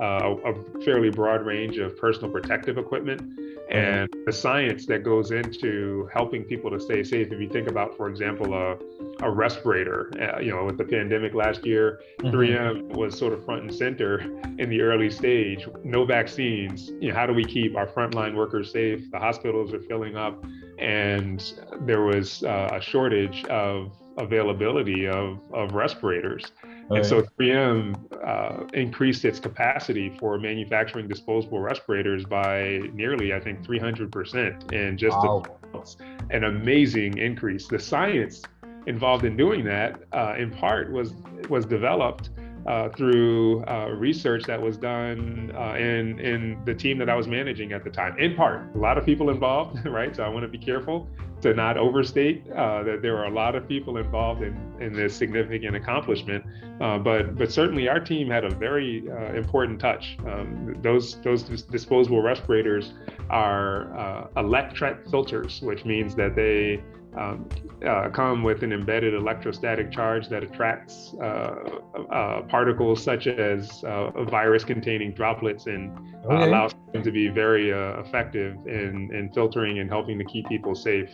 uh, 0.00 0.34
a, 0.44 0.80
fairly 0.84 1.10
broad 1.10 1.44
range 1.44 1.78
of 1.78 1.96
personal 1.98 2.30
protective 2.30 2.78
equipment 2.78 3.20
mm-hmm. 3.20 3.76
and 3.76 4.08
the 4.24 4.32
science 4.32 4.86
that 4.86 5.04
goes 5.04 5.30
into 5.30 6.08
helping 6.12 6.42
people 6.42 6.70
to 6.70 6.80
stay 6.80 7.02
safe. 7.02 7.30
If 7.30 7.40
you 7.40 7.48
think 7.48 7.68
about, 7.68 7.96
for 7.96 8.08
example, 8.08 8.54
a, 8.54 8.76
a 9.22 9.30
respirator, 9.30 10.10
uh, 10.18 10.40
you 10.40 10.50
know, 10.52 10.64
with 10.64 10.78
the 10.78 10.84
pandemic 10.84 11.34
last 11.34 11.66
year, 11.66 12.00
mm-hmm. 12.20 12.34
3M 12.34 12.96
was 12.96 13.16
sort 13.18 13.34
of 13.34 13.44
front 13.44 13.62
and 13.62 13.74
center 13.74 14.20
in 14.58 14.70
the 14.70 14.80
early 14.80 15.10
stage. 15.10 15.68
No 15.84 16.04
vaccines. 16.04 16.90
You 17.00 17.10
know, 17.10 17.14
how 17.14 17.26
do 17.26 17.34
we 17.34 17.44
keep 17.44 17.76
our 17.76 17.86
frontline 17.86 18.34
workers 18.34 18.72
safe? 18.72 19.10
The 19.10 19.18
hospitals 19.18 19.74
are 19.74 19.80
filling 19.80 20.16
up, 20.16 20.42
and 20.78 21.52
there 21.80 22.02
was 22.02 22.42
uh, 22.42 22.70
a 22.72 22.80
shortage 22.80 23.44
of 23.44 23.92
availability 24.16 25.06
of, 25.06 25.40
of 25.52 25.72
respirators. 25.72 26.52
And 26.96 27.06
so 27.06 27.22
3M 27.22 27.94
uh, 28.26 28.66
increased 28.74 29.24
its 29.24 29.38
capacity 29.38 30.10
for 30.18 30.38
manufacturing 30.38 31.06
disposable 31.06 31.60
respirators 31.60 32.24
by 32.24 32.80
nearly, 32.92 33.32
I 33.32 33.40
think, 33.40 33.62
300% 33.62 34.72
in 34.72 34.98
just 34.98 35.16
wow. 35.16 35.44
a, 35.72 36.34
an 36.34 36.44
amazing 36.44 37.18
increase. 37.18 37.68
The 37.68 37.78
science 37.78 38.42
involved 38.86 39.24
in 39.24 39.36
doing 39.36 39.64
that, 39.64 40.00
uh, 40.12 40.34
in 40.36 40.50
part, 40.50 40.90
was 40.90 41.14
was 41.48 41.64
developed 41.64 42.30
uh, 42.66 42.88
through 42.90 43.64
uh, 43.64 43.90
research 43.96 44.44
that 44.44 44.60
was 44.60 44.76
done 44.76 45.52
uh, 45.56 45.74
in 45.74 46.18
in 46.18 46.60
the 46.64 46.74
team 46.74 46.98
that 46.98 47.08
I 47.08 47.14
was 47.14 47.26
managing 47.26 47.72
at 47.72 47.84
the 47.84 47.90
time. 47.90 48.18
In 48.18 48.34
part, 48.34 48.74
a 48.74 48.78
lot 48.78 48.98
of 48.98 49.06
people 49.06 49.30
involved, 49.30 49.84
right? 49.86 50.14
So 50.14 50.24
I 50.24 50.28
want 50.28 50.42
to 50.42 50.48
be 50.48 50.58
careful 50.58 51.08
to 51.42 51.54
not 51.54 51.76
overstate 51.76 52.50
uh, 52.52 52.82
that 52.82 53.02
there 53.02 53.16
are 53.16 53.26
a 53.26 53.30
lot 53.30 53.54
of 53.54 53.66
people 53.66 53.96
involved 53.96 54.42
in 54.42 54.56
in 54.80 54.92
this 54.92 55.14
significant 55.14 55.76
accomplishment. 55.76 56.44
Uh, 56.80 56.98
but 56.98 57.36
but 57.36 57.50
certainly 57.52 57.88
our 57.88 58.00
team 58.00 58.28
had 58.28 58.44
a 58.44 58.50
very 58.50 59.04
uh, 59.10 59.32
important 59.34 59.80
touch. 59.80 60.16
Um, 60.26 60.76
those 60.82 61.16
those 61.22 61.42
disposable 61.42 62.22
respirators 62.22 62.92
are 63.28 64.28
electret 64.36 65.10
filters, 65.10 65.60
which 65.62 65.84
means 65.84 66.14
that 66.16 66.34
they 66.34 66.82
um, 67.16 67.48
uh, 67.86 68.08
come 68.10 68.42
with 68.42 68.62
an 68.62 68.72
embedded 68.72 69.14
electrostatic 69.14 69.90
charge 69.90 70.28
that 70.28 70.44
attracts 70.44 71.14
uh, 71.20 71.80
uh, 72.10 72.42
particles 72.42 73.02
such 73.02 73.26
as 73.26 73.82
uh, 73.84 74.10
virus 74.24 74.62
containing 74.62 75.12
droplets 75.12 75.66
and 75.66 75.96
okay. 76.24 76.44
allows 76.44 76.72
them 76.92 77.02
to 77.02 77.10
be 77.10 77.28
very 77.28 77.72
uh, 77.72 78.00
effective 78.00 78.54
in, 78.66 79.12
in 79.12 79.30
filtering 79.34 79.80
and 79.80 79.90
helping 79.90 80.18
to 80.18 80.24
keep 80.24 80.46
people 80.48 80.74
safe. 80.74 81.10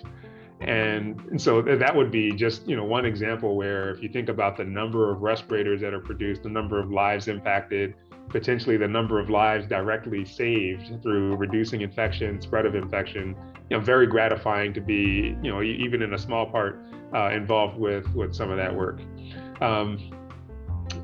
And, 0.61 1.21
and 1.31 1.41
so 1.41 1.61
that 1.63 1.95
would 1.95 2.11
be 2.11 2.33
just 2.33 2.67
you 2.67 2.77
know 2.77 2.85
one 2.85 3.05
example 3.05 3.57
where 3.57 3.91
if 3.91 4.03
you 4.03 4.09
think 4.09 4.31
about 4.31 4.57
the 4.57 4.65
number 4.65 5.11
of 5.11 5.21
respirators 5.21 5.81
that 5.83 5.93
are 5.93 6.01
produced, 6.01 6.43
the 6.43 6.49
number 6.49 6.79
of 6.79 6.91
lives 6.91 7.29
impacted, 7.29 7.95
potentially 8.29 8.77
the 8.77 8.89
number 8.89 9.19
of 9.19 9.31
lives 9.31 9.67
directly 9.67 10.25
saved 10.25 11.03
through 11.03 11.37
reducing 11.37 11.81
infection, 11.81 12.41
spread 12.41 12.67
of 12.67 12.75
infection. 12.75 13.37
You 13.71 13.79
know, 13.79 13.85
very 13.85 14.07
gratifying 14.07 14.73
to 14.75 14.81
be, 14.81 15.37
you 15.43 15.51
know, 15.51 15.63
even 15.63 16.03
in 16.03 16.15
a 16.15 16.19
small 16.19 16.47
part 16.47 16.81
uh, 17.15 17.31
involved 17.31 17.79
with 17.79 18.07
with 18.15 18.35
some 18.35 18.51
of 18.51 18.57
that 18.57 18.75
work. 18.75 19.01
Um, 19.61 20.11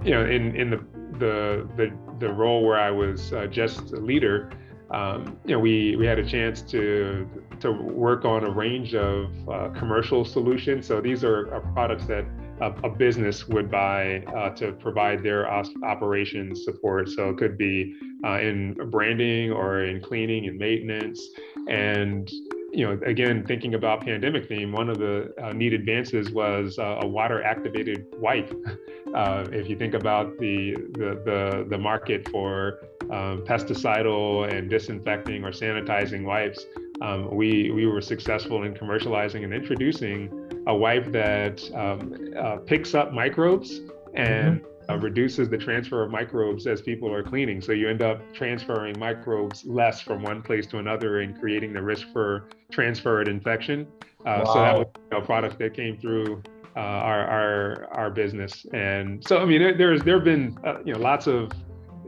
you 0.04 0.10
know, 0.10 0.24
in 0.24 0.54
in 0.56 0.70
the 0.70 0.84
the 1.18 1.68
the, 1.76 1.92
the 2.18 2.32
role 2.32 2.64
where 2.64 2.78
I 2.78 2.90
was 2.90 3.32
uh, 3.32 3.46
just 3.46 3.92
a 3.92 3.96
leader, 3.96 4.50
um, 4.90 5.38
you 5.44 5.54
know, 5.54 5.58
we 5.58 5.96
we 5.96 6.06
had 6.06 6.18
a 6.18 6.26
chance 6.26 6.62
to 6.62 7.28
to 7.60 7.72
work 7.72 8.24
on 8.24 8.44
a 8.44 8.50
range 8.50 8.94
of 8.94 9.30
uh, 9.48 9.68
commercial 9.70 10.24
solutions. 10.24 10.86
So 10.86 11.00
these 11.00 11.24
are, 11.24 11.52
are 11.54 11.60
products 11.72 12.06
that 12.06 12.24
a, 12.62 12.72
a 12.84 12.88
business 12.88 13.48
would 13.48 13.70
buy 13.70 14.22
uh, 14.36 14.50
to 14.50 14.72
provide 14.72 15.22
their 15.22 15.50
operations 15.50 16.64
support. 16.64 17.08
So 17.08 17.30
it 17.30 17.36
could 17.36 17.58
be 17.58 17.94
uh, 18.24 18.38
in 18.38 18.74
branding 18.90 19.50
or 19.50 19.84
in 19.84 20.00
cleaning 20.00 20.46
and 20.46 20.58
maintenance. 20.58 21.20
And 21.68 22.30
you 22.74 22.86
know, 22.86 22.98
again, 23.04 23.44
thinking 23.44 23.74
about 23.74 24.00
pandemic 24.00 24.48
theme, 24.48 24.72
one 24.72 24.88
of 24.88 24.98
the 24.98 25.34
uh, 25.42 25.52
neat 25.52 25.74
advances 25.74 26.30
was 26.30 26.78
uh, 26.78 27.00
a 27.02 27.06
water 27.06 27.42
activated 27.42 28.06
wipe. 28.18 28.52
Uh, 29.12 29.46
if 29.52 29.68
you 29.68 29.76
think 29.76 29.92
about 29.92 30.38
the, 30.38 30.72
the, 30.92 31.20
the, 31.26 31.66
the 31.68 31.76
market 31.76 32.26
for 32.30 32.78
um, 33.10 33.44
pesticidal 33.44 34.50
and 34.50 34.70
disinfecting 34.70 35.44
or 35.44 35.50
sanitizing 35.50 36.24
wipes, 36.24 36.64
um, 37.02 37.28
we, 37.30 37.70
we 37.72 37.84
were 37.84 38.00
successful 38.00 38.62
in 38.62 38.72
commercializing 38.72 39.44
and 39.44 39.52
introducing 39.52 40.41
a 40.66 40.74
wipe 40.74 41.10
that 41.12 41.62
um, 41.74 42.32
uh, 42.38 42.56
picks 42.58 42.94
up 42.94 43.12
microbes 43.12 43.80
and 44.14 44.60
mm-hmm. 44.60 44.90
uh, 44.90 44.96
reduces 44.96 45.48
the 45.48 45.58
transfer 45.58 46.02
of 46.02 46.10
microbes 46.10 46.66
as 46.66 46.80
people 46.80 47.12
are 47.12 47.22
cleaning. 47.22 47.60
So 47.60 47.72
you 47.72 47.88
end 47.88 48.02
up 48.02 48.20
transferring 48.32 48.98
microbes 48.98 49.64
less 49.64 50.00
from 50.00 50.22
one 50.22 50.42
place 50.42 50.66
to 50.68 50.78
another 50.78 51.20
and 51.20 51.38
creating 51.38 51.72
the 51.72 51.82
risk 51.82 52.06
for 52.12 52.48
transfer 52.70 53.20
and 53.20 53.28
infection. 53.28 53.86
Uh, 54.24 54.42
wow. 54.44 54.52
So 54.52 54.60
that 54.60 54.78
was 54.78 54.86
a 55.10 55.26
product 55.26 55.58
that 55.58 55.74
came 55.74 55.98
through 55.98 56.42
uh, 56.74 56.80
our, 56.80 57.26
our 57.26 57.88
our 57.92 58.10
business. 58.10 58.64
And 58.72 59.22
so 59.26 59.38
I 59.38 59.44
mean, 59.44 59.60
there, 59.60 59.76
there's 59.76 60.02
there 60.02 60.14
have 60.14 60.24
been 60.24 60.58
uh, 60.64 60.78
you 60.84 60.94
know 60.94 61.00
lots 61.00 61.26
of 61.26 61.50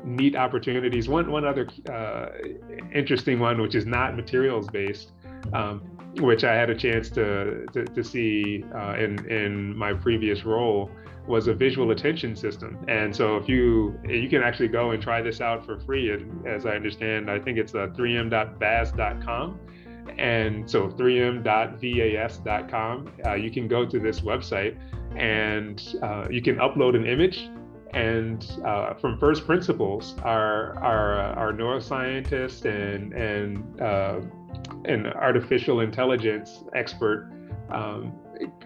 neat 0.05 0.37
opportunities. 0.37 1.09
One 1.09 1.31
one 1.31 1.45
other 1.45 1.69
uh, 1.91 2.29
interesting 2.95 3.41
one, 3.41 3.61
which 3.61 3.75
is 3.75 3.87
not 3.87 4.17
materials 4.17 4.69
based. 4.69 5.13
Um, 5.53 5.83
which 6.21 6.45
I 6.45 6.55
had 6.55 6.71
a 6.71 6.75
chance 6.75 7.11
to 7.11 7.67
to, 7.73 7.85
to 7.85 8.05
see 8.05 8.65
uh, 8.75 8.95
in 8.99 9.25
in 9.29 9.77
my 9.77 9.93
previous 9.93 10.45
role, 10.45 10.91
was 11.27 11.49
a 11.49 11.55
visual 11.55 11.91
attention 11.91 12.37
system. 12.37 12.79
And 12.89 13.15
so 13.15 13.37
if 13.37 13.49
you 13.49 13.99
you 14.09 14.29
can 14.29 14.43
actually 14.43 14.69
go 14.69 14.91
and 14.93 15.03
try 15.03 15.23
this 15.23 15.41
out 15.41 15.65
for 15.65 15.81
free, 15.81 16.13
and 16.13 16.47
as 16.47 16.67
I 16.67 16.77
understand, 16.77 17.31
I 17.31 17.39
think 17.39 17.59
it's 17.59 17.75
uh, 17.75 17.89
3m.vas.com. 17.97 19.59
And 20.19 20.71
so 20.71 20.89
3m.vas.com, 20.89 21.53
uh, 23.25 23.35
you 23.35 23.51
can 23.51 23.67
go 23.67 23.87
to 23.87 23.99
this 23.99 24.21
website 24.21 24.77
and 25.17 25.83
uh, 26.03 26.27
you 26.31 26.43
can 26.43 26.57
upload 26.57 26.95
an 26.95 27.07
image 27.07 27.49
and 27.95 28.61
uh, 28.67 28.93
from 28.95 29.19
first 29.19 29.47
principles, 29.47 30.17
our 30.25 30.77
our, 30.83 31.15
our 31.37 31.53
neuroscientists 31.53 32.65
and 32.65 33.13
and 33.15 33.81
uh, 33.81 34.21
an 34.85 35.07
artificial 35.07 35.81
intelligence 35.81 36.65
expert 36.75 37.31
um, 37.71 38.13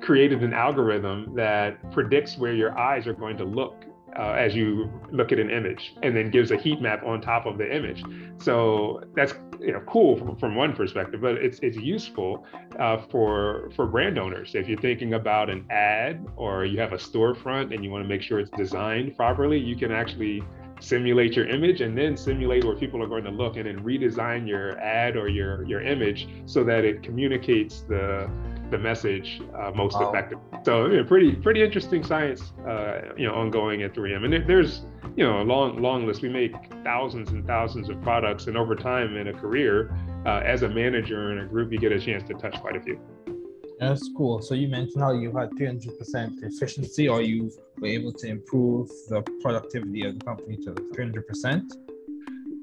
created 0.01 0.43
an 0.43 0.53
algorithm 0.53 1.35
that 1.35 1.91
predicts 1.93 2.39
where 2.39 2.55
your 2.55 2.79
eyes 2.79 3.07
are 3.07 3.13
going 3.13 3.37
to 3.37 3.45
look 3.45 3.85
uh, 4.19 4.33
as 4.33 4.55
you 4.55 4.91
look 5.13 5.33
at 5.33 5.39
an 5.39 5.51
image 5.51 5.95
and 6.03 6.17
then 6.17 6.31
gives 6.31 6.51
a 6.51 6.57
heat 6.57 6.81
map 6.81 7.05
on 7.05 7.21
top 7.21 7.47
of 7.47 7.59
the 7.59 7.77
image. 7.77 8.03
So 8.39 9.03
that's 9.15 9.35
you 9.61 9.73
know 9.73 9.81
cool 9.87 10.17
from, 10.17 10.37
from 10.37 10.55
one 10.55 10.75
perspective, 10.75 11.21
but 11.21 11.37
it's 11.37 11.59
it's 11.61 11.77
useful 11.77 12.47
uh, 12.79 12.99
for 13.11 13.71
for 13.77 13.87
brand 13.87 14.19
owners. 14.19 14.55
If 14.55 14.69
you're 14.69 14.81
thinking 14.81 15.15
about 15.15 15.51
an 15.51 15.65
ad 15.71 16.27
or 16.37 16.65
you 16.65 16.81
have 16.81 16.93
a 16.93 16.97
storefront 16.97 17.75
and 17.75 17.85
you 17.85 17.91
want 17.91 18.05
to 18.05 18.09
make 18.09 18.23
sure 18.23 18.41
it's 18.41 18.51
designed 18.51 19.17
properly, 19.17 19.59
you 19.59 19.77
can 19.77 19.93
actually 19.93 20.43
simulate 20.81 21.35
your 21.35 21.47
image 21.49 21.81
and 21.81 21.97
then 21.97 22.17
simulate 22.17 22.65
where 22.65 22.77
people 22.77 23.03
are 23.03 23.07
going 23.07 23.25
to 23.25 23.31
look 23.31 23.57
and 23.57 23.67
then 23.67 23.81
redesign 23.81 24.47
your 24.47 24.79
ad 24.79 25.17
or 25.17 25.29
your 25.29 25.65
your 25.65 25.81
image 25.81 26.29
so 26.47 26.65
that 26.65 26.85
it 26.85 27.03
communicates 27.03 27.81
the 27.83 28.31
the 28.71 28.79
message 28.79 29.41
uh, 29.59 29.71
most 29.75 29.95
wow. 29.95 30.11
effective. 30.11 30.39
So 30.65 30.87
yeah, 30.87 31.03
pretty 31.03 31.33
pretty 31.33 31.63
interesting 31.63 32.05
science, 32.05 32.53
uh, 32.67 33.15
you 33.17 33.27
know, 33.27 33.35
ongoing 33.35 33.83
at 33.83 33.95
3M. 33.95 34.25
And 34.25 34.49
there's 34.49 34.83
you 35.17 35.25
know 35.25 35.41
a 35.41 35.45
long 35.45 35.81
long 35.81 36.07
list. 36.07 36.23
We 36.23 36.29
make 36.29 36.55
thousands 36.85 37.31
and 37.31 37.47
thousands 37.47 37.89
of 37.89 38.01
products, 38.03 38.47
and 38.47 38.57
over 38.57 38.75
time 38.75 39.17
in 39.17 39.29
a 39.29 39.33
career, 39.33 39.95
uh, 40.27 40.43
as 40.45 40.63
a 40.63 40.69
manager 40.69 41.33
in 41.33 41.39
a 41.39 41.47
group, 41.47 41.73
you 41.73 41.79
get 41.79 41.93
a 41.93 42.01
chance 42.01 42.23
to 42.29 42.35
touch 42.35 42.61
quite 42.61 42.77
a 42.77 42.81
few. 42.81 43.01
That's 43.81 44.11
cool. 44.17 44.43
So 44.43 44.55
you 44.55 44.69
mentioned 44.69 45.03
how 45.03 45.13
you 45.13 45.31
had 45.37 45.51
300% 45.51 46.43
efficiency, 46.43 47.09
or 47.09 47.23
you 47.23 47.53
were 47.79 47.89
able 47.89 48.13
to 48.13 48.27
improve 48.27 48.89
the 49.09 49.23
productivity 49.41 50.05
of 50.05 50.19
the 50.19 50.25
company 50.25 50.57
to 50.59 50.73
300% 50.73 51.73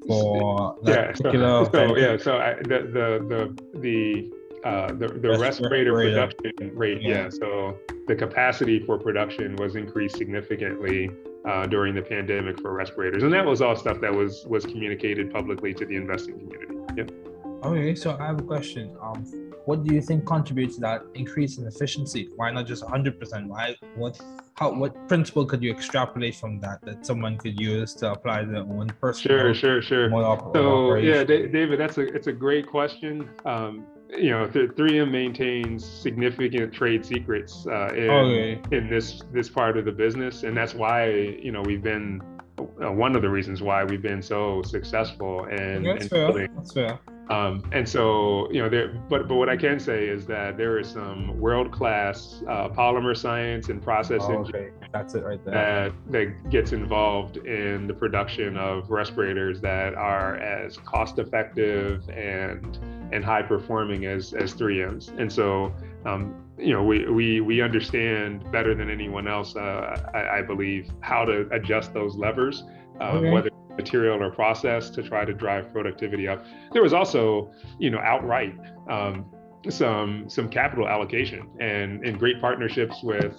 for 0.07 0.77
yeah, 0.83 1.11
particular. 1.11 1.65
So, 1.65 1.71
so 1.71 1.97
yeah, 1.97 2.17
so 2.17 2.37
I, 2.37 2.53
the 2.55 2.79
the 2.91 3.55
the 3.73 3.79
the 3.79 4.31
uh, 4.67 4.87
the, 4.93 5.07
the 5.07 5.37
respirator 5.37 5.93
production 5.93 6.75
rate, 6.75 7.01
yeah. 7.01 7.23
yeah. 7.23 7.29
So 7.29 7.77
the 8.07 8.15
capacity 8.15 8.83
for 8.85 8.97
production 8.97 9.55
was 9.57 9.75
increased 9.75 10.17
significantly 10.17 11.11
uh, 11.45 11.67
during 11.67 11.93
the 11.93 12.01
pandemic 12.01 12.59
for 12.59 12.73
respirators, 12.73 13.23
and 13.23 13.33
that 13.33 13.45
was 13.45 13.61
all 13.61 13.75
stuff 13.75 14.01
that 14.01 14.13
was 14.13 14.45
was 14.47 14.65
communicated 14.65 15.31
publicly 15.31 15.73
to 15.75 15.85
the 15.85 15.95
investing 15.95 16.39
community. 16.39 16.75
Yeah. 16.97 17.67
Okay, 17.67 17.95
so 17.95 18.17
I 18.19 18.27
have 18.27 18.39
a 18.39 18.43
question. 18.43 18.95
Um, 19.01 19.44
what 19.65 19.83
do 19.83 19.93
you 19.93 20.01
think 20.01 20.25
contributes 20.25 20.75
to 20.75 20.81
that 20.81 21.03
increase 21.13 21.57
in 21.57 21.67
efficiency? 21.67 22.29
Why 22.35 22.51
not 22.51 22.67
just 22.67 22.83
100%? 22.83 23.47
Why 23.47 23.75
what 23.95 24.19
how 24.55 24.73
what 24.73 25.07
principle 25.07 25.45
could 25.45 25.61
you 25.61 25.71
extrapolate 25.71 26.35
from 26.35 26.59
that 26.61 26.81
that 26.85 27.05
someone 27.05 27.37
could 27.37 27.59
use 27.59 27.93
to 27.95 28.11
apply 28.11 28.45
their 28.45 28.61
own 28.61 28.89
personal? 29.01 29.37
Sure, 29.37 29.53
sure, 29.53 29.81
sure. 29.81 30.09
so 30.53 30.95
yeah, 30.95 31.23
David, 31.23 31.79
that's 31.79 31.97
a 31.97 32.01
it's 32.15 32.27
a 32.27 32.33
great 32.33 32.67
question. 32.67 33.29
Um, 33.45 33.85
you 34.15 34.29
know, 34.29 34.47
3M 34.47 35.11
maintains 35.11 35.83
significant 35.83 36.71
trade 36.71 37.03
secrets 37.03 37.65
uh, 37.67 37.87
in, 37.95 38.09
okay. 38.09 38.61
in 38.71 38.87
this 38.87 39.23
this 39.33 39.49
part 39.49 39.77
of 39.77 39.85
the 39.85 39.91
business, 39.91 40.43
and 40.43 40.55
that's 40.55 40.73
why 40.73 41.09
you 41.09 41.51
know 41.51 41.61
we've 41.63 41.83
been 41.83 42.21
uh, 42.57 42.91
one 42.91 43.15
of 43.15 43.21
the 43.21 43.29
reasons 43.29 43.61
why 43.61 43.83
we've 43.83 44.01
been 44.01 44.21
so 44.21 44.61
successful 44.61 45.45
and 45.45 45.85
that's 45.85 46.07
fair. 46.07 46.27
Building, 46.27 46.49
that's 46.55 46.71
fair. 46.71 46.99
Um, 47.29 47.67
and 47.71 47.87
so, 47.87 48.51
you 48.51 48.61
know, 48.61 48.69
there, 48.69 48.89
but 49.09 49.27
but 49.27 49.35
what 49.35 49.49
I 49.49 49.57
can 49.57 49.79
say 49.79 50.07
is 50.07 50.27
that 50.27 50.57
there 50.57 50.77
is 50.77 50.89
some 50.89 51.39
world-class 51.39 52.43
uh, 52.47 52.69
polymer 52.69 53.17
science 53.17 53.69
and 53.69 53.81
process 53.81 54.21
oh, 54.23 54.45
okay. 54.47 54.69
That's 54.93 55.15
it 55.15 55.23
right 55.23 55.43
there. 55.43 55.53
that 55.53 56.11
that 56.11 56.49
gets 56.51 56.71
involved 56.71 57.37
in 57.37 57.87
the 57.87 57.93
production 57.93 58.57
of 58.57 58.91
respirators 58.91 59.59
that 59.61 59.95
are 59.95 60.37
as 60.37 60.77
cost-effective 60.77 62.07
and 62.09 62.77
and 63.11 63.25
high-performing 63.25 64.05
as 64.05 64.33
as 64.33 64.53
3Ms. 64.53 65.17
And 65.19 65.31
so, 65.31 65.73
um, 66.05 66.35
you 66.59 66.73
know, 66.73 66.83
we 66.83 67.09
we 67.09 67.41
we 67.41 67.61
understand 67.61 68.49
better 68.51 68.75
than 68.75 68.89
anyone 68.89 69.27
else, 69.27 69.55
uh, 69.55 70.11
I, 70.13 70.39
I, 70.39 70.41
believe, 70.43 70.91
how 71.01 71.25
to 71.25 71.47
adjust 71.51 71.93
those 71.93 72.15
levers, 72.15 72.63
uh, 73.01 73.13
okay. 73.13 73.31
whether 73.31 73.49
material 73.77 74.21
or 74.21 74.31
process 74.31 74.89
to 74.91 75.03
try 75.03 75.25
to 75.25 75.33
drive 75.33 75.71
productivity 75.71 76.27
up. 76.27 76.43
There 76.71 76.81
was 76.81 76.93
also, 76.93 77.51
you 77.79 77.89
know, 77.89 77.99
outright 77.99 78.55
um, 78.89 79.25
some 79.69 80.29
some 80.29 80.49
capital 80.49 80.87
allocation 80.87 81.49
and 81.59 82.05
and 82.05 82.19
great 82.19 82.39
partnerships 82.39 83.01
with 83.03 83.35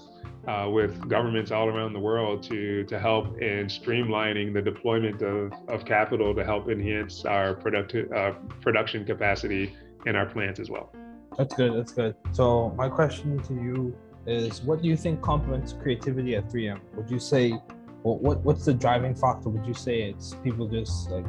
uh, 0.49 0.69
with 0.71 1.09
governments 1.09 1.51
all 1.51 1.69
around 1.69 1.93
the 1.93 2.01
world 2.01 2.43
to 2.45 2.85
to 2.85 2.99
help 2.99 3.41
in 3.41 3.67
streamlining 3.67 4.53
the 4.53 4.63
deployment 4.63 5.23
of, 5.23 5.53
of 5.69 5.85
capital 5.85 6.35
to 6.35 6.45
help 6.45 6.69
enhance 6.69 7.25
our 7.25 7.55
productive 7.55 8.11
uh, 8.13 8.33
production 8.61 9.05
capacity 9.05 9.75
in 10.07 10.17
our 10.17 10.27
plants 10.27 10.61
as 10.61 10.71
well. 10.71 10.93
That's 11.37 11.55
good. 11.55 11.77
That's 11.77 11.93
good. 11.93 12.15
So 12.33 12.73
my 12.77 12.89
question 12.89 13.43
to 13.43 13.55
you 13.55 13.97
is, 14.27 14.63
what 14.63 14.83
do 14.83 14.89
you 14.89 14.97
think 14.97 15.21
complements 15.21 15.73
creativity 15.73 16.35
at 16.37 16.49
3M? 16.49 16.81
Would 16.95 17.11
you 17.11 17.19
say 17.19 17.61
what, 18.07 18.23
what 18.23 18.39
what's 18.45 18.65
the 18.65 18.75
driving 18.75 19.15
factor? 19.15 19.49
Would 19.49 19.67
you 19.67 19.75
say 19.75 20.03
it's 20.03 20.35
people 20.45 20.69
just 20.69 21.11
like 21.11 21.27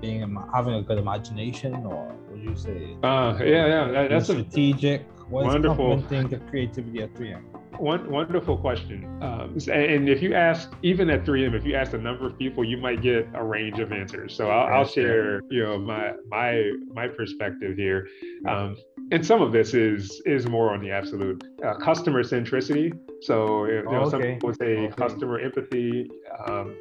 being 0.00 0.20
having 0.54 0.74
a 0.74 0.82
good 0.82 0.98
imagination, 0.98 1.74
or 1.86 2.14
would 2.30 2.42
you 2.42 2.54
say? 2.54 2.96
Uh, 3.02 3.36
yeah, 3.40 3.90
yeah, 3.90 4.08
that's 4.08 4.26
strategic. 4.26 5.06
What 5.30 5.46
wonderful. 5.46 6.00
thing 6.02 6.28
the 6.28 6.38
creativity 6.38 7.02
at 7.02 7.14
3M? 7.14 7.42
One 7.78 8.10
wonderful 8.10 8.56
question. 8.56 9.04
Um, 9.22 9.56
and 9.70 10.08
if 10.08 10.22
you 10.22 10.34
ask, 10.34 10.72
even 10.82 11.10
at 11.10 11.24
3M, 11.24 11.54
if 11.54 11.64
you 11.64 11.74
ask 11.74 11.92
a 11.92 11.98
number 11.98 12.26
of 12.26 12.38
people, 12.38 12.64
you 12.64 12.78
might 12.78 13.02
get 13.02 13.28
a 13.34 13.44
range 13.44 13.78
of 13.78 13.92
answers. 13.92 14.34
So 14.34 14.50
I'll, 14.50 14.78
I'll 14.78 14.86
share, 14.86 15.42
you 15.50 15.64
know, 15.64 15.78
my 15.78 16.12
my 16.28 16.72
my 16.92 17.08
perspective 17.08 17.76
here. 17.76 18.08
Um, 18.48 18.76
and 19.10 19.24
some 19.24 19.42
of 19.42 19.52
this 19.52 19.74
is 19.74 20.20
is 20.26 20.46
more 20.46 20.72
on 20.72 20.80
the 20.80 20.90
absolute 20.90 21.42
uh, 21.64 21.74
customer 21.74 22.22
centricity. 22.22 22.98
So 23.22 23.64
you 23.66 23.82
know, 23.84 24.02
okay. 24.02 24.10
some 24.10 24.22
people 24.22 24.54
say 24.54 24.76
okay. 24.76 24.94
customer 24.96 25.38
empathy. 25.40 26.10
Um, 26.46 26.76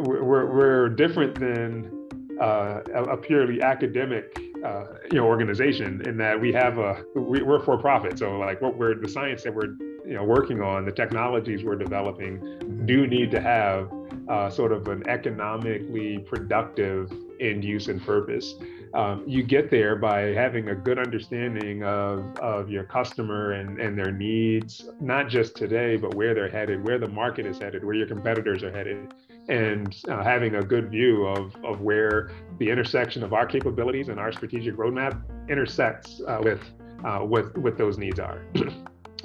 we're 0.00 0.52
we're 0.52 0.88
different 0.90 1.38
than 1.38 2.08
uh, 2.40 2.80
a, 2.94 3.16
purely 3.16 3.62
academic 3.62 4.38
uh, 4.64 4.84
you 5.10 5.18
know 5.18 5.24
organization 5.24 6.02
in 6.06 6.16
that 6.18 6.40
we 6.40 6.52
have 6.52 6.78
a 6.78 7.04
we, 7.16 7.40
are 7.40 7.60
for 7.60 7.78
profit. 7.78 8.18
So 8.18 8.38
like 8.38 8.60
what 8.60 8.76
we're 8.76 8.94
the 8.94 9.08
science 9.08 9.42
that 9.44 9.54
we're 9.54 9.74
you 10.06 10.14
know 10.14 10.24
working 10.24 10.60
on, 10.60 10.84
the 10.84 10.92
technologies 10.92 11.64
we're 11.64 11.76
developing, 11.76 12.38
mm-hmm. 12.38 12.86
do 12.86 13.06
need 13.06 13.30
to 13.30 13.40
have 13.40 13.90
uh, 14.28 14.50
sort 14.50 14.72
of 14.72 14.88
an 14.88 15.08
economically 15.08 16.18
productive 16.18 17.12
end 17.40 17.64
use 17.64 17.88
and 17.88 18.00
purpose 18.04 18.54
um, 18.94 19.24
you 19.26 19.42
get 19.42 19.70
there 19.70 19.96
by 19.96 20.20
having 20.34 20.68
a 20.68 20.74
good 20.74 20.98
understanding 20.98 21.82
of, 21.82 22.36
of 22.38 22.68
your 22.68 22.84
customer 22.84 23.52
and, 23.52 23.80
and 23.80 23.98
their 23.98 24.12
needs, 24.12 24.88
not 25.00 25.28
just 25.28 25.56
today, 25.56 25.96
but 25.96 26.14
where 26.14 26.34
they're 26.34 26.50
headed, 26.50 26.84
where 26.84 26.98
the 26.98 27.08
market 27.08 27.46
is 27.46 27.58
headed, 27.58 27.84
where 27.84 27.94
your 27.94 28.06
competitors 28.06 28.62
are 28.62 28.70
headed, 28.70 29.14
and 29.48 29.96
uh, 30.08 30.22
having 30.22 30.56
a 30.56 30.62
good 30.62 30.90
view 30.90 31.26
of, 31.26 31.56
of 31.64 31.80
where 31.80 32.30
the 32.58 32.68
intersection 32.68 33.22
of 33.22 33.32
our 33.32 33.46
capabilities 33.46 34.08
and 34.08 34.20
our 34.20 34.30
strategic 34.30 34.76
roadmap 34.76 35.22
intersects 35.48 36.20
uh, 36.28 36.38
with, 36.42 36.60
uh, 37.04 37.24
with, 37.24 37.56
with 37.56 37.78
those 37.78 37.96
needs 37.96 38.20
are. 38.20 38.44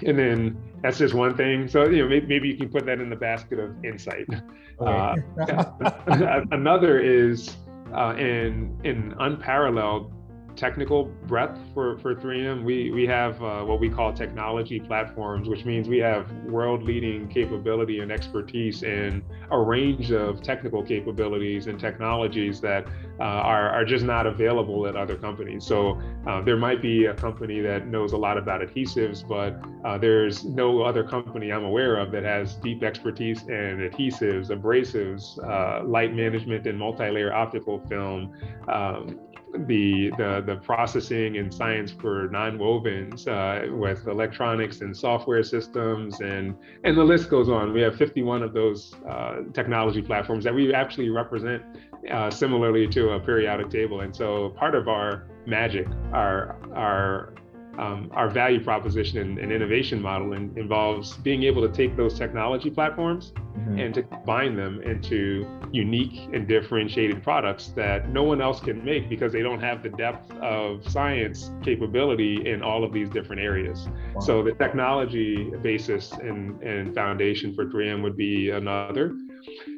and 0.06 0.17
then 0.17 0.58
that's 0.82 0.97
just 0.97 1.13
one 1.13 1.36
thing. 1.36 1.67
So 1.67 1.89
you 1.89 2.03
know 2.03 2.10
maybe, 2.10 2.27
maybe, 2.27 2.47
you 2.49 2.58
can 2.58 2.69
put 2.69 2.86
that 2.86 3.01
in 3.01 3.10
the 3.10 3.15
basket 3.15 3.60
of 3.60 3.84
insight. 3.84 4.27
Okay. 4.80 5.17
Uh, 5.39 6.41
another 6.51 6.99
is 6.99 7.58
uh, 7.93 8.15
in 8.17 8.80
in 8.84 9.13
unparalleled 9.19 10.12
technical 10.58 11.06
breadth 11.06 11.60
for, 11.74 11.98
for 12.00 12.15
3M. 12.15 12.63
We, 12.63 12.91
we 12.91 13.06
have 13.06 13.41
uh, 13.41 13.63
what 13.63 13.80
we 13.80 13.89
call 13.89 14.12
technology 14.12 14.80
platforms, 14.80 15.48
which 15.48 15.63
means 15.63 15.88
we 15.88 16.00
have 16.00 16.30
world 16.46 16.84
leading 16.84 17.28
capability 17.30 18.00
and 18.00 18.12
expertise 18.12 18.84
in 18.84 19.24
a 19.52 19.60
range 19.60 20.12
of 20.12 20.41
technical 20.41 20.84
capabilities 20.84 21.67
and 21.67 21.80
technologies 21.80 22.60
that 22.62 22.86
uh, 23.20 23.24
are, 23.24 23.70
are 23.70 23.86
just 23.86 24.04
not 24.04 24.26
available 24.26 24.88
at 24.88 24.96
other 24.96 25.15
companies. 25.15 25.65
So 25.65 26.02
uh, 26.28 26.41
there 26.41 26.58
might 26.58 26.82
be 26.82 27.06
a 27.06 27.13
company 27.13 27.62
that 27.62 27.88
knows 27.88 28.13
a 28.13 28.17
lot 28.17 28.38
about 28.38 28.62
adhesives, 28.62 29.28
but 29.28 29.62
uh, 29.88 29.98
there's 29.98 30.43
no 30.43 30.82
other 30.82 31.04
company 31.04 31.52
I'm 31.52 31.63
aware 31.63 31.98
of 31.98 32.12
that 32.12 32.24
has 32.24 32.56
deep 32.56 32.84
expertise 32.84 33.43
in 33.43 33.89
adhesives, 33.89 34.50
abrasives, 34.50 35.38
uh, 35.48 35.88
light 35.88 36.15
management, 36.15 36.65
and 36.65 36.78
multi 36.78 37.10
layer 37.10 37.34
optical 37.34 37.80
film. 37.88 38.34
Um, 38.67 39.20
the 39.65 40.12
the 40.17 40.43
the 40.46 40.56
processing 40.63 41.38
and 41.38 41.54
science 41.54 41.91
for 41.91 42.30
nonwovens 42.30 43.28
uh, 43.28 43.74
with 43.76 44.08
electronics 44.08 44.82
and 44.82 44.96
software 44.96 45.43
systems 45.43 46.22
and 46.22 46.56
and 46.84 46.98
the 46.98 47.04
list 47.04 47.30
goes 47.30 47.50
on. 47.50 47.74
We 47.74 47.82
have 47.82 47.96
51 47.96 48.43
of 48.43 48.54
those 48.54 48.96
uh, 49.10 49.43
technology 49.54 50.02
platforms 50.02 50.43
that 50.43 50.54
we 50.54 50.74
actually 50.74 51.10
represent 51.10 51.63
uh, 52.12 52.30
similarly 52.30 52.88
to 52.88 53.12
a 53.12 53.20
periodic 53.20 53.70
table. 53.70 54.02
And 54.02 54.15
so 54.15 54.50
part 54.58 54.76
of 54.76 54.88
our 54.88 55.28
magic, 55.46 55.88
our 56.13 56.58
our 56.76 57.34
um, 57.78 58.10
our 58.13 58.30
value 58.30 58.63
proposition 58.63 59.20
and, 59.20 59.38
and 59.38 59.52
innovation 59.52 60.02
model 60.02 60.34
in, 60.34 60.52
involves 60.58 61.13
being 61.18 61.44
able 61.44 61.62
to 61.62 61.74
take 61.74 61.96
those 61.96 62.18
technology 62.18 62.70
platforms 62.70 63.34
mm-hmm. 63.36 63.80
and 63.80 63.94
to 63.94 64.04
combine 64.04 64.56
them 64.56 64.82
into 64.82 65.48
unique 65.72 66.30
and 66.34 66.48
differentiated 66.48 67.22
products 67.22 67.68
that 67.70 68.10
no 68.10 68.24
one 68.24 68.42
else 68.42 68.60
can 68.60 68.84
make 68.84 69.10
because 69.10 69.32
they 69.32 69.42
don't 69.42 69.60
have 69.60 69.84
the 69.84 69.90
depth 69.90 70.32
of 70.38 70.88
science 70.90 71.52
capability 71.63 72.50
in 72.50 72.63
all 72.63 72.84
of 72.84 72.92
these 72.92 73.10
different 73.10 73.42
areas. 73.42 73.88
Wow. 74.16 74.22
So 74.22 74.44
the 74.44 74.54
technology 74.54 75.52
basis 75.62 76.12
and, 76.13 76.62
and 76.63 76.96
foundation 76.96 77.54
for 77.54 77.66
3M 77.66 78.02
would 78.02 78.18
be 78.18 78.50
another. 78.50 79.16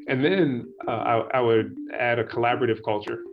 And 0.08 0.24
then 0.24 0.74
uh, 0.88 0.92
I, 0.92 1.38
I 1.38 1.42
would 1.42 1.76
add 1.98 2.20
a 2.20 2.24
collaborative 2.24 2.84
culture. 2.84 3.24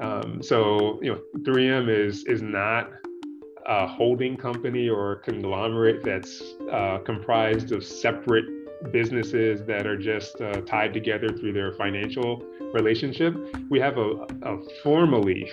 Um, 0.00 0.42
so 0.42 1.00
you 1.02 1.12
know, 1.12 1.20
3M 1.42 1.88
is 1.88 2.24
is 2.24 2.42
not 2.42 2.90
a 3.66 3.86
holding 3.86 4.36
company 4.36 4.88
or 4.88 5.16
conglomerate 5.16 6.02
that's 6.04 6.42
uh, 6.72 6.98
comprised 7.04 7.72
of 7.72 7.84
separate 7.84 8.44
businesses 8.92 9.64
that 9.66 9.86
are 9.86 9.96
just 9.96 10.40
uh, 10.40 10.60
tied 10.62 10.94
together 10.94 11.28
through 11.28 11.52
their 11.52 11.72
financial 11.72 12.42
relationship. 12.72 13.34
We 13.68 13.78
have 13.80 13.98
a, 13.98 14.26
a 14.42 14.58
formally 14.82 15.50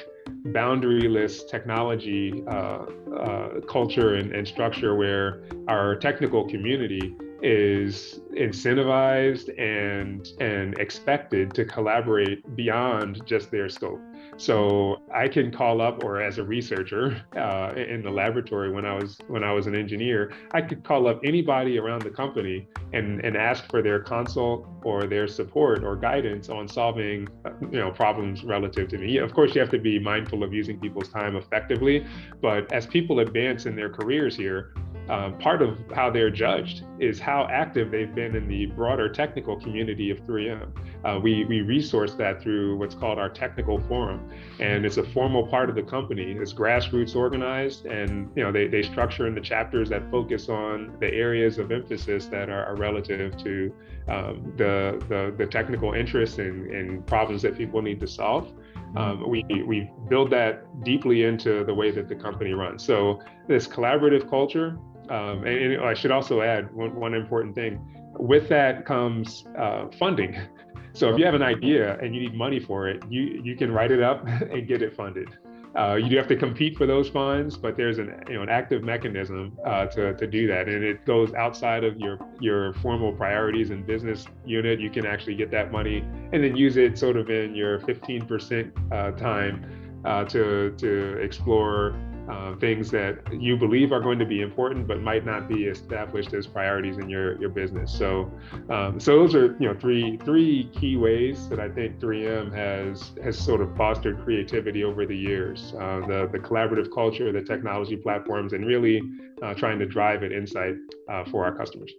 boundaryless 0.47 1.49
technology 1.49 2.43
uh, 2.47 2.85
uh, 3.15 3.61
culture 3.67 4.15
and, 4.15 4.31
and, 4.33 4.47
structure 4.47 4.95
where 4.95 5.43
our 5.67 5.95
technical 5.95 6.47
community 6.47 7.15
is 7.41 8.19
incentivized 8.35 9.49
and 9.59 10.27
and 10.39 10.77
expected 10.79 11.53
to 11.53 11.65
collaborate 11.65 12.55
beyond 12.55 13.21
just 13.25 13.51
their 13.51 13.69
scope. 13.69 14.01
So 14.37 15.01
I 15.13 15.27
can 15.27 15.51
call 15.51 15.81
up, 15.81 16.03
or 16.03 16.21
as 16.21 16.37
a 16.37 16.43
researcher 16.43 17.23
uh, 17.35 17.73
in 17.75 18.03
the 18.03 18.11
laboratory 18.11 18.71
when 18.71 18.85
I 18.85 18.93
was 18.93 19.17
when 19.27 19.43
I 19.43 19.51
was 19.51 19.65
an 19.65 19.75
engineer, 19.75 20.31
I 20.51 20.61
could 20.61 20.83
call 20.83 21.07
up 21.07 21.19
anybody 21.23 21.79
around 21.79 22.03
the 22.03 22.11
company 22.11 22.67
and 22.93 23.19
and 23.25 23.35
ask 23.35 23.67
for 23.69 23.81
their 23.81 23.99
consult 23.99 24.67
or 24.83 25.07
their 25.07 25.27
support 25.27 25.83
or 25.83 25.95
guidance 25.95 26.49
on 26.49 26.67
solving 26.67 27.27
uh, 27.45 27.49
you 27.71 27.79
know 27.79 27.91
problems 27.91 28.43
relative 28.43 28.87
to 28.89 28.97
me. 28.99 29.17
Of 29.17 29.33
course, 29.33 29.55
you 29.55 29.61
have 29.61 29.71
to 29.71 29.79
be 29.79 29.97
mindful 29.97 30.43
of 30.43 30.53
using 30.53 30.79
people's 30.79 31.09
time 31.09 31.35
effectively, 31.35 32.05
but 32.39 32.71
as 32.71 32.85
people 32.85 33.19
advance 33.19 33.65
in 33.65 33.75
their 33.75 33.89
careers 33.89 34.35
here, 34.35 34.73
um, 35.09 35.37
part 35.37 35.61
of 35.61 35.77
how 35.93 36.09
they're 36.09 36.29
judged 36.29 36.83
is 36.99 37.19
how 37.19 37.47
active 37.51 37.91
they've 37.91 38.13
been 38.13 38.35
in 38.35 38.47
the 38.47 38.65
broader 38.67 39.07
technical 39.07 39.59
community 39.59 40.09
of 40.09 40.19
3M. 40.21 40.69
Uh, 41.05 41.19
we, 41.21 41.45
we 41.45 41.61
resource 41.61 42.13
that 42.15 42.41
through 42.41 42.77
what's 42.77 42.95
called 42.95 43.17
our 43.17 43.29
technical 43.29 43.79
forum, 43.81 44.29
and 44.59 44.85
it's 44.85 44.97
a 44.97 45.03
formal 45.03 45.47
part 45.47 45.69
of 45.69 45.75
the 45.75 45.83
company. 45.83 46.33
It's 46.33 46.53
grassroots 46.53 47.15
organized, 47.15 47.85
and 47.85 48.29
you 48.35 48.43
know 48.43 48.51
they, 48.51 48.67
they 48.67 48.81
structure 48.81 49.27
in 49.27 49.35
the 49.35 49.41
chapters 49.41 49.89
that 49.89 50.09
focus 50.11 50.49
on 50.49 50.97
the 50.99 51.13
areas 51.13 51.57
of 51.57 51.71
emphasis 51.71 52.25
that 52.27 52.49
are, 52.49 52.65
are 52.65 52.75
relative 52.75 53.37
to 53.37 53.73
um, 54.07 54.53
the, 54.57 55.03
the, 55.07 55.33
the 55.37 55.45
technical 55.45 55.93
interests 55.93 56.39
and, 56.39 56.69
and 56.71 57.05
problems 57.05 57.41
that 57.43 57.57
people 57.57 57.81
need 57.81 57.99
to 57.99 58.07
solve. 58.07 58.51
Um, 58.95 59.29
we, 59.29 59.43
we 59.65 59.91
build 60.09 60.31
that 60.31 60.83
deeply 60.83 61.23
into 61.23 61.63
the 61.65 61.73
way 61.73 61.91
that 61.91 62.07
the 62.07 62.15
company 62.15 62.53
runs. 62.53 62.83
So 62.83 63.21
this 63.47 63.67
collaborative 63.67 64.29
culture 64.29 64.77
um, 65.09 65.45
and, 65.45 65.73
and, 65.73 65.81
I 65.83 65.93
should 65.93 66.11
also 66.11 66.41
add 66.41 66.73
one, 66.73 66.95
one 66.95 67.13
important 67.13 67.55
thing. 67.55 67.79
With 68.19 68.49
that 68.49 68.85
comes 68.85 69.45
uh, 69.57 69.87
funding. 69.99 70.37
So 70.93 71.13
if 71.13 71.19
you 71.19 71.25
have 71.25 71.35
an 71.35 71.43
idea 71.43 71.95
and 71.99 72.15
you 72.15 72.21
need 72.21 72.33
money 72.33 72.59
for 72.59 72.87
it, 72.87 73.03
you 73.07 73.39
you 73.43 73.55
can 73.55 73.71
write 73.71 73.91
it 73.91 74.01
up 74.01 74.25
and 74.27 74.67
get 74.67 74.81
it 74.81 74.95
funded. 74.95 75.29
Uh, 75.77 75.93
you 75.93 76.09
do 76.09 76.17
have 76.17 76.27
to 76.27 76.35
compete 76.35 76.75
for 76.75 76.87
those 76.87 77.07
funds, 77.07 77.55
but 77.55 77.77
there's 77.77 77.99
an 77.99 78.19
you 78.27 78.33
know 78.33 78.41
an 78.41 78.49
active 78.49 78.83
mechanism 78.83 79.55
uh, 79.63 79.85
to 79.85 80.15
to 80.15 80.25
do 80.25 80.47
that, 80.47 80.67
and 80.67 80.83
it 80.83 81.05
goes 81.05 81.31
outside 81.35 81.83
of 81.83 81.97
your 81.99 82.17
your 82.39 82.73
formal 82.75 83.13
priorities 83.13 83.69
and 83.69 83.85
business 83.85 84.25
unit. 84.43 84.79
You 84.79 84.89
can 84.89 85.05
actually 85.05 85.35
get 85.35 85.51
that 85.51 85.71
money 85.71 85.99
and 86.33 86.43
then 86.43 86.55
use 86.55 86.77
it 86.77 86.97
sort 86.97 87.15
of 87.15 87.29
in 87.29 87.53
your 87.53 87.79
15% 87.81 88.91
uh, 88.91 89.11
time 89.11 90.01
uh, 90.03 90.23
to 90.25 90.71
to 90.77 91.17
explore 91.17 91.95
uh, 92.29 92.55
things 92.55 92.91
that 92.91 93.19
you 93.31 93.57
believe 93.57 93.91
are 93.91 93.99
going 93.99 94.19
to 94.19 94.25
be 94.25 94.41
important 94.41 94.87
but 94.87 95.01
might 95.01 95.25
not 95.25 95.47
be 95.47 95.65
established 95.65 96.33
as 96.33 96.45
priorities 96.47 96.97
in 96.97 97.09
your 97.09 97.39
your 97.39 97.49
business. 97.49 97.91
So, 97.91 98.31
um, 98.69 98.99
so 98.99 99.17
those 99.17 99.35
are 99.35 99.55
you 99.59 99.67
know 99.67 99.73
three 99.73 100.17
three 100.17 100.69
key 100.73 100.97
ways 100.97 101.47
that 101.49 101.59
I 101.59 101.69
think 101.69 101.99
3M 101.99 102.53
has 102.53 103.11
has 103.23 103.37
sort 103.37 103.61
of 103.61 103.75
fostered 103.75 104.23
creativity 104.23 104.83
over 104.83 105.05
the 105.05 105.17
years. 105.17 105.73
Uh, 105.75 106.01
the 106.07 106.29
the 106.31 106.39
collaborative 106.39 106.93
culture, 106.93 107.31
the 107.31 107.41
technology 107.41 107.95
platforms, 107.95 108.53
and 108.53 108.65
really 108.65 109.01
uh, 109.41 109.53
trying 109.53 109.79
to 109.79 109.85
drive 109.85 110.23
an 110.23 110.31
insight 110.31 110.75
uh, 111.09 111.23
for 111.25 111.45
our 111.45 111.55
customers. 111.55 111.91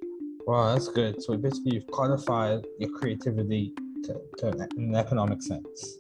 Wow, 0.47 0.73
that's 0.73 0.89
good. 0.89 1.23
So 1.23 1.37
basically, 1.37 1.75
you've 1.75 1.87
codified 1.89 2.67
your 2.79 2.91
creativity 2.91 3.75
to, 4.05 4.21
to 4.39 4.49
an 4.49 4.95
economic 4.95 5.43
sense. 5.43 5.99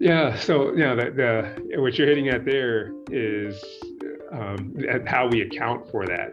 Yeah. 0.00 0.36
So 0.36 0.74
yeah, 0.74 0.94
the, 0.94 1.10
the 1.10 1.80
what 1.80 1.98
you're 1.98 2.08
hitting 2.08 2.28
at 2.28 2.44
there 2.44 2.92
is 3.10 3.62
um, 4.32 4.74
how 5.06 5.26
we 5.26 5.42
account 5.42 5.90
for 5.90 6.06
that, 6.06 6.32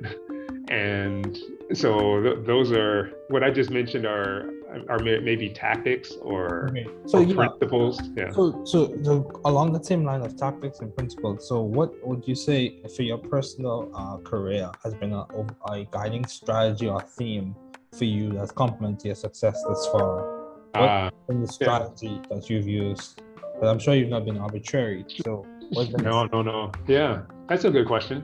and 0.69 1.37
so 1.73 2.21
th- 2.21 2.45
those 2.45 2.71
are 2.71 3.11
what 3.29 3.43
I 3.43 3.51
just 3.51 3.69
mentioned 3.69 4.05
are 4.05 4.49
are 4.89 4.99
maybe 4.99 5.49
tactics 5.49 6.11
or, 6.21 6.67
okay. 6.69 6.87
so, 7.05 7.19
or 7.19 7.23
yeah. 7.23 7.35
principles. 7.35 8.01
Yeah. 8.15 8.31
So, 8.31 8.63
so 8.65 8.97
so 9.03 9.41
along 9.45 9.73
the 9.73 9.83
same 9.83 10.03
line 10.03 10.21
of 10.21 10.35
tactics 10.35 10.79
and 10.79 10.95
principles. 10.95 11.47
So 11.47 11.61
what 11.61 12.05
would 12.05 12.27
you 12.27 12.35
say 12.35 12.81
for 12.95 13.03
your 13.03 13.17
personal 13.17 13.91
uh, 13.95 14.17
career 14.17 14.69
has 14.83 14.93
been 14.95 15.13
a, 15.13 15.25
a 15.67 15.85
guiding 15.91 16.25
strategy 16.25 16.87
or 16.87 17.01
theme 17.01 17.55
for 17.97 18.05
you 18.05 18.31
that's 18.31 18.51
complemented 18.51 19.05
your 19.05 19.15
success 19.15 19.63
thus 19.67 19.87
far? 19.87 20.33
What 20.73 20.89
uh, 20.89 21.09
the 21.29 21.47
strategy 21.47 22.07
yeah. 22.07 22.35
that 22.35 22.49
you've 22.49 22.67
used 22.67 23.21
but 23.59 23.67
I'm 23.67 23.79
sure 23.79 23.95
you've 23.95 24.09
not 24.09 24.25
been 24.25 24.37
arbitrary. 24.37 25.05
So 25.23 25.45
no, 25.71 26.25
no, 26.25 26.41
no. 26.41 26.71
Yeah, 26.87 27.21
that's 27.47 27.65
a 27.65 27.71
good 27.71 27.87
question. 27.87 28.23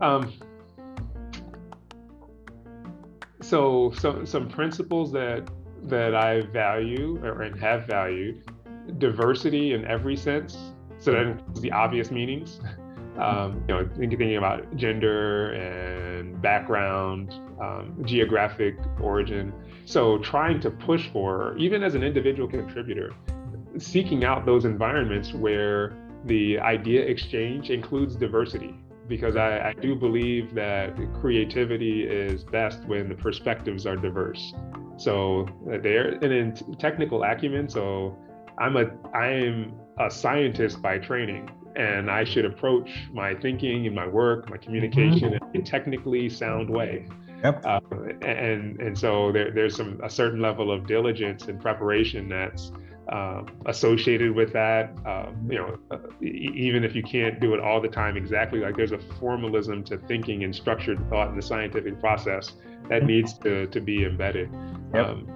Um, 0.00 0.32
so, 3.40 3.92
so 3.98 4.24
some 4.24 4.48
principles 4.48 5.12
that 5.12 5.48
that 5.84 6.14
I 6.14 6.42
value 6.42 7.20
or 7.22 7.42
and 7.42 7.58
have 7.60 7.86
valued 7.86 8.42
diversity 8.98 9.74
in 9.74 9.84
every 9.84 10.16
sense. 10.16 10.56
So 10.98 11.12
that 11.12 11.22
includes 11.22 11.60
the 11.60 11.72
obvious 11.72 12.10
meanings. 12.10 12.60
Um, 13.18 13.64
you 13.66 13.74
know, 13.74 13.90
thinking 13.96 14.36
about 14.36 14.76
gender 14.76 15.50
and 15.50 16.40
background, 16.40 17.34
um, 17.60 18.00
geographic 18.04 18.76
origin. 19.00 19.52
So 19.86 20.18
trying 20.18 20.60
to 20.60 20.70
push 20.70 21.08
for, 21.08 21.56
even 21.58 21.82
as 21.82 21.96
an 21.96 22.04
individual 22.04 22.48
contributor, 22.48 23.12
seeking 23.76 24.24
out 24.24 24.46
those 24.46 24.64
environments 24.64 25.32
where 25.32 25.96
the 26.24 26.58
idea 26.60 27.02
exchange 27.02 27.70
includes 27.70 28.16
diversity 28.16 28.74
because 29.08 29.36
I, 29.36 29.70
I, 29.70 29.72
do 29.72 29.94
believe 29.94 30.54
that 30.54 30.94
creativity 31.20 32.02
is 32.02 32.44
best 32.44 32.84
when 32.84 33.08
the 33.08 33.14
perspectives 33.14 33.86
are 33.86 33.96
diverse. 33.96 34.52
So 34.98 35.48
uh, 35.72 35.78
there, 35.82 36.08
and 36.08 36.24
in 36.24 36.54
technical 36.78 37.22
acumen, 37.22 37.68
so 37.68 38.18
I'm 38.58 38.76
a 38.76 38.90
I 39.14 39.28
am 39.28 39.72
a 39.98 40.10
scientist 40.10 40.82
by 40.82 40.98
training, 40.98 41.50
and 41.76 42.10
I 42.10 42.24
should 42.24 42.44
approach 42.44 42.90
my 43.12 43.34
thinking 43.34 43.86
and 43.86 43.94
my 43.94 44.06
work, 44.06 44.50
my 44.50 44.58
communication, 44.58 45.32
mm-hmm. 45.32 45.54
in 45.54 45.60
a 45.62 45.64
technically 45.64 46.28
sound 46.28 46.68
way. 46.68 47.06
Yep. 47.44 47.64
Uh, 47.64 47.80
and 48.22 48.80
and 48.80 48.98
so 48.98 49.30
there, 49.32 49.52
there's 49.52 49.76
some 49.76 50.00
a 50.02 50.10
certain 50.10 50.42
level 50.42 50.72
of 50.72 50.86
diligence 50.86 51.46
and 51.46 51.60
preparation 51.60 52.28
that's 52.28 52.72
um, 53.08 53.46
associated 53.66 54.34
with 54.34 54.52
that. 54.52 54.90
Um, 55.06 55.48
you 55.50 55.58
know, 55.58 55.78
uh, 55.90 55.98
even 56.20 56.84
if 56.84 56.94
you 56.94 57.02
can't 57.02 57.40
do 57.40 57.54
it 57.54 57.60
all 57.60 57.80
the 57.80 57.88
time 57.88 58.16
exactly, 58.16 58.60
like 58.60 58.76
there's 58.76 58.92
a 58.92 58.98
formalism 59.18 59.82
to 59.84 59.98
thinking 59.98 60.44
and 60.44 60.54
structured 60.54 60.98
thought 61.08 61.30
in 61.30 61.36
the 61.36 61.42
scientific 61.42 62.00
process 62.00 62.52
that 62.88 63.00
mm-hmm. 63.00 63.06
needs 63.06 63.38
to, 63.38 63.66
to 63.68 63.80
be 63.80 64.04
embedded. 64.04 64.50
Yep. 64.94 65.06
Um, 65.06 65.34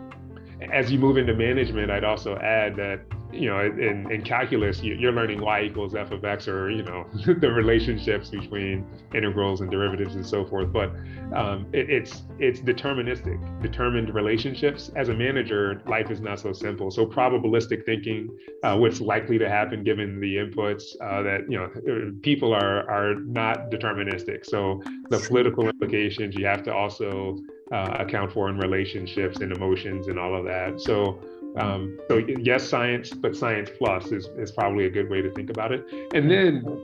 as 0.72 0.92
you 0.92 0.98
move 0.98 1.16
into 1.16 1.34
management, 1.34 1.90
I'd 1.90 2.04
also 2.04 2.36
add 2.36 2.76
that 2.76 3.00
you 3.32 3.48
know, 3.48 3.60
in, 3.60 4.10
in 4.10 4.22
calculus, 4.22 4.82
you're 4.82 5.12
learning 5.12 5.40
y 5.40 5.62
equals 5.62 5.94
f 5.94 6.10
of 6.10 6.24
x, 6.24 6.46
or 6.46 6.70
you 6.70 6.82
know, 6.82 7.06
the 7.26 7.50
relationships 7.50 8.30
between 8.30 8.86
integrals 9.14 9.60
and 9.60 9.70
derivatives 9.70 10.14
and 10.14 10.26
so 10.26 10.44
forth. 10.44 10.72
But 10.72 10.90
um, 11.34 11.66
it, 11.72 11.90
it's 11.90 12.22
it's 12.38 12.60
deterministic, 12.60 13.38
determined 13.62 14.14
relationships. 14.14 14.90
As 14.96 15.08
a 15.08 15.14
manager, 15.14 15.82
life 15.86 16.10
is 16.10 16.20
not 16.20 16.40
so 16.40 16.52
simple. 16.52 16.90
So 16.90 17.06
probabilistic 17.06 17.84
thinking, 17.86 18.36
uh, 18.62 18.76
what's 18.76 19.00
likely 19.00 19.38
to 19.38 19.48
happen 19.48 19.82
given 19.82 20.20
the 20.20 20.36
inputs 20.36 20.94
uh, 21.00 21.22
that 21.22 21.50
you 21.50 21.58
know, 21.58 22.12
people 22.22 22.52
are 22.52 22.88
are 22.90 23.14
not 23.20 23.70
deterministic. 23.70 24.44
So 24.44 24.82
the 25.08 25.18
political 25.18 25.68
implications 25.68 26.34
you 26.36 26.46
have 26.46 26.62
to 26.64 26.74
also 26.74 27.38
uh, 27.72 27.96
account 27.98 28.32
for 28.32 28.48
in 28.48 28.58
relationships 28.58 29.38
and 29.38 29.50
emotions 29.52 30.08
and 30.08 30.18
all 30.18 30.36
of 30.36 30.44
that. 30.44 30.80
So 30.80 31.20
um, 31.56 31.98
so 32.08 32.18
yes, 32.38 32.66
science, 32.66 33.10
but 33.10 33.36
science 33.36 33.70
plus 33.76 34.06
is, 34.06 34.28
is 34.38 34.52
probably 34.52 34.86
a 34.86 34.90
good 34.90 35.10
way 35.10 35.20
to 35.20 35.30
think 35.32 35.50
about 35.50 35.72
it. 35.72 35.84
And 36.14 36.30
then 36.30 36.82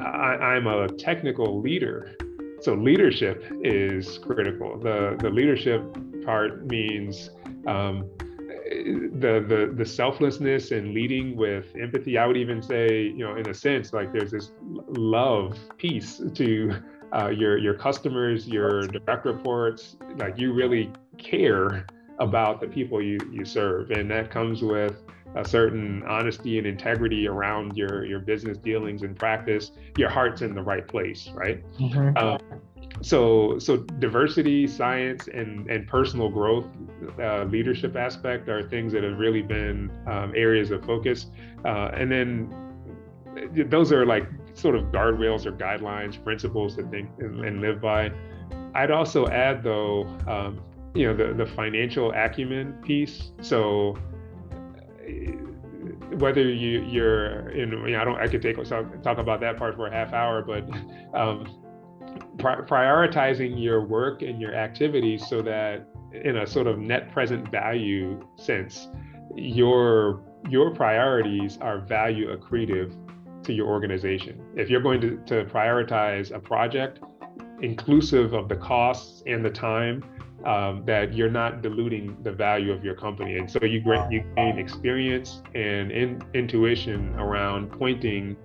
I, 0.00 0.56
am 0.56 0.66
a 0.66 0.88
technical 0.88 1.60
leader. 1.60 2.16
So 2.60 2.74
leadership 2.74 3.44
is 3.62 4.18
critical. 4.18 4.78
The, 4.78 5.16
the 5.20 5.30
leadership 5.30 5.82
part 6.24 6.66
means 6.66 7.30
um, 7.66 8.10
the, 8.68 9.44
the, 9.46 9.72
the 9.76 9.84
selflessness 9.84 10.72
and 10.72 10.92
leading 10.92 11.36
with 11.36 11.66
empathy. 11.80 12.18
I 12.18 12.26
would 12.26 12.36
even 12.36 12.62
say, 12.62 13.02
you 13.02 13.18
know, 13.18 13.36
in 13.36 13.48
a 13.48 13.54
sense, 13.54 13.92
like 13.92 14.12
there's 14.12 14.32
this 14.32 14.50
love 14.88 15.56
piece 15.76 16.20
to 16.34 16.82
uh, 17.16 17.28
your, 17.28 17.56
your 17.58 17.74
customers, 17.74 18.48
your 18.48 18.82
direct 18.88 19.26
reports, 19.26 19.96
like 20.16 20.36
you 20.38 20.52
really 20.52 20.90
care 21.18 21.86
about 22.18 22.60
the 22.60 22.66
people 22.66 23.02
you, 23.02 23.18
you 23.30 23.44
serve. 23.44 23.90
And 23.90 24.10
that 24.10 24.30
comes 24.30 24.62
with 24.62 25.02
a 25.34 25.46
certain 25.46 26.02
honesty 26.04 26.58
and 26.58 26.66
integrity 26.66 27.28
around 27.28 27.76
your, 27.76 28.04
your 28.04 28.20
business 28.20 28.56
dealings 28.58 29.02
and 29.02 29.16
practice. 29.16 29.72
Your 29.98 30.08
heart's 30.08 30.42
in 30.42 30.54
the 30.54 30.62
right 30.62 30.86
place, 30.86 31.28
right? 31.34 31.62
Mm-hmm. 31.78 32.16
Um, 32.16 32.40
so 33.02 33.58
so 33.58 33.76
diversity 33.76 34.66
science 34.66 35.28
and 35.28 35.68
and 35.70 35.86
personal 35.86 36.28
growth 36.28 36.66
uh, 37.20 37.44
leadership 37.44 37.96
aspect 37.96 38.48
are 38.48 38.68
things 38.68 38.92
that 38.92 39.02
have 39.02 39.18
really 39.18 39.42
been 39.42 39.90
um, 40.06 40.32
areas 40.34 40.70
of 40.70 40.84
focus 40.84 41.26
uh, 41.64 41.90
and 41.94 42.10
then 42.10 42.50
those 43.68 43.92
are 43.92 44.06
like 44.06 44.26
sort 44.54 44.74
of 44.74 44.84
guardrails 44.84 45.44
or 45.44 45.52
guidelines 45.52 46.22
principles 46.22 46.74
to 46.76 46.82
think 46.84 47.10
and, 47.18 47.44
and 47.44 47.60
live 47.60 47.80
by 47.80 48.10
i'd 48.74 48.90
also 48.90 49.26
add 49.26 49.62
though 49.62 50.04
um, 50.26 50.60
you 50.96 51.06
know 51.06 51.14
the 51.14 51.34
the 51.34 51.46
financial 51.46 52.12
acumen 52.12 52.72
piece. 52.82 53.30
So 53.40 53.98
whether 56.18 56.42
you 56.42 56.82
you're 56.82 57.50
in, 57.50 57.70
you 57.70 57.92
know, 57.92 58.00
I 58.00 58.04
don't 58.04 58.20
I 58.20 58.28
could 58.28 58.42
take 58.42 58.56
talk, 58.64 59.02
talk 59.02 59.18
about 59.18 59.40
that 59.40 59.56
part 59.56 59.76
for 59.76 59.86
a 59.86 59.92
half 59.92 60.12
hour, 60.12 60.42
but 60.42 60.64
um, 61.14 61.62
pri- 62.38 62.62
prioritizing 62.62 63.62
your 63.62 63.84
work 63.84 64.22
and 64.22 64.40
your 64.40 64.54
activities 64.54 65.26
so 65.26 65.42
that 65.42 65.86
in 66.12 66.38
a 66.38 66.46
sort 66.46 66.66
of 66.66 66.78
net 66.78 67.12
present 67.12 67.50
value 67.50 68.26
sense, 68.36 68.88
your 69.34 70.22
your 70.48 70.74
priorities 70.74 71.58
are 71.60 71.80
value 71.80 72.34
accretive 72.36 72.94
to 73.42 73.52
your 73.52 73.66
organization. 73.66 74.40
If 74.56 74.70
you're 74.70 74.80
going 74.80 75.00
to, 75.00 75.16
to 75.26 75.44
prioritize 75.44 76.34
a 76.34 76.38
project, 76.38 77.00
inclusive 77.62 78.32
of 78.32 78.48
the 78.48 78.56
costs 78.56 79.22
and 79.26 79.44
the 79.44 79.50
time 79.50 80.04
um, 80.46 80.84
that 80.86 81.12
you're 81.12 81.28
not 81.28 81.60
diluting 81.60 82.16
the 82.22 82.30
value 82.32 82.72
of 82.72 82.84
your 82.84 82.94
company. 82.94 83.36
And 83.36 83.50
so 83.50 83.58
you, 83.64 83.82
you 84.10 84.24
gain 84.36 84.58
experience 84.58 85.42
and 85.54 85.90
in, 85.90 86.22
intuition 86.34 87.14
around 87.16 87.72
pointing 87.72 88.36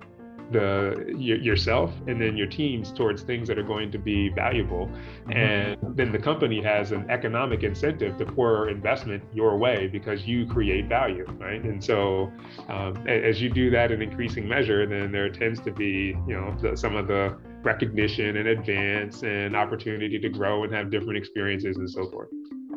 the 0.50 1.14
yourself 1.16 1.94
and 2.08 2.20
then 2.20 2.36
your 2.36 2.46
teams 2.46 2.92
towards 2.92 3.22
things 3.22 3.48
that 3.48 3.58
are 3.58 3.62
going 3.62 3.90
to 3.90 3.96
be 3.96 4.28
valuable 4.28 4.86
mm-hmm. 4.86 5.32
and 5.32 5.96
then 5.96 6.12
the 6.12 6.18
company 6.18 6.62
has 6.62 6.92
an 6.92 7.10
economic 7.10 7.62
incentive 7.62 8.18
to 8.18 8.26
pour 8.26 8.68
investment 8.68 9.22
your 9.32 9.56
way 9.56 9.86
because 9.86 10.26
you 10.26 10.44
create 10.44 10.86
value 10.90 11.24
right 11.38 11.62
and 11.62 11.82
so 11.82 12.30
um, 12.68 12.94
as 13.08 13.40
you 13.40 13.48
do 13.48 13.70
that 13.70 13.90
in 13.90 14.02
increasing 14.02 14.46
measure 14.46 14.86
then 14.86 15.10
there 15.10 15.30
tends 15.30 15.58
to 15.58 15.72
be 15.72 16.14
you 16.28 16.34
know 16.38 16.54
the, 16.60 16.76
some 16.76 16.96
of 16.96 17.06
the 17.08 17.34
recognition 17.62 18.36
and 18.36 18.48
advance 18.48 19.22
and 19.22 19.56
opportunity 19.56 20.18
to 20.18 20.28
grow 20.28 20.64
and 20.64 20.72
have 20.72 20.90
different 20.90 21.16
experiences 21.16 21.76
and 21.76 21.88
so 21.88 22.10
forth 22.10 22.28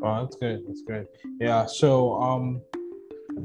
oh 0.04 0.22
that's 0.22 0.36
good 0.38 0.64
that's 0.68 0.82
good 0.82 1.08
yeah 1.40 1.66
so 1.66 2.16
um 2.22 2.62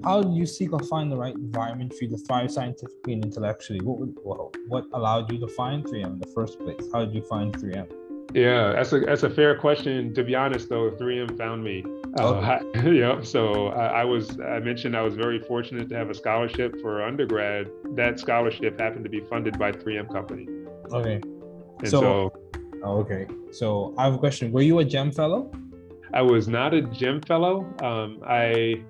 how 0.05 0.23
did 0.23 0.35
you 0.35 0.47
seek 0.47 0.73
or 0.73 0.81
find 0.81 1.11
the 1.11 1.17
right 1.17 1.35
environment 1.35 1.93
for 1.93 2.05
you 2.05 2.11
to 2.11 2.19
thrive 2.19 2.51
scientifically 2.51 3.15
and 3.15 3.25
intellectually? 3.25 3.81
What 3.81 3.99
would, 3.99 4.15
what, 4.23 4.57
what 4.69 4.85
allowed 4.93 5.31
you 5.33 5.39
to 5.41 5.49
find 5.49 5.85
3M 5.85 6.05
in 6.05 6.19
the 6.19 6.29
first 6.29 6.59
place? 6.61 6.89
How 6.93 7.05
did 7.05 7.15
you 7.15 7.23
find 7.23 7.53
3M? 7.53 7.91
Yeah, 8.33 8.73
that's 8.73 8.93
a 8.93 9.01
that's 9.01 9.25
a 9.25 9.31
fair 9.31 9.59
question. 9.59 10.15
To 10.15 10.23
be 10.23 10.37
honest, 10.37 10.69
though, 10.69 10.93
3M 10.93 11.37
found 11.37 11.65
me. 11.65 11.85
Uh, 12.19 12.35
okay. 12.35 12.61
Uh, 12.81 12.91
yeah, 12.91 13.21
so 13.23 13.69
I, 13.69 14.03
I, 14.03 14.05
was 14.05 14.39
I 14.41 14.61
mentioned 14.61 14.97
I 14.97 15.03
was 15.03 15.15
very 15.15 15.41
fortunate 15.41 15.89
to 15.89 15.97
have 15.97 16.11
a 16.11 16.15
scholarship 16.15 16.81
for 16.81 17.03
undergrad. 17.03 17.69
That 17.97 18.21
scholarship 18.21 18.81
happened 18.81 19.05
to 19.05 19.11
be 19.11 19.21
funded 19.21 19.59
by 19.59 19.73
3M 19.73 20.13
Company. 20.13 20.47
Okay. 20.93 21.21
And 21.81 21.89
so, 21.89 22.01
so 22.01 22.33
oh, 22.85 22.99
okay. 22.99 23.27
So 23.53 23.95
I 23.99 24.05
have 24.05 24.15
a 24.15 24.19
question. 24.19 24.53
Were 24.53 24.63
you 24.63 24.79
a 24.79 24.85
GEM 24.85 25.13
fellow? 25.13 25.51
I 26.13 26.23
was 26.23 26.49
not 26.49 26.75
a 26.75 26.83
GEM 26.83 27.23
fellow. 27.23 27.73
Um, 27.83 28.21
I 28.27 28.83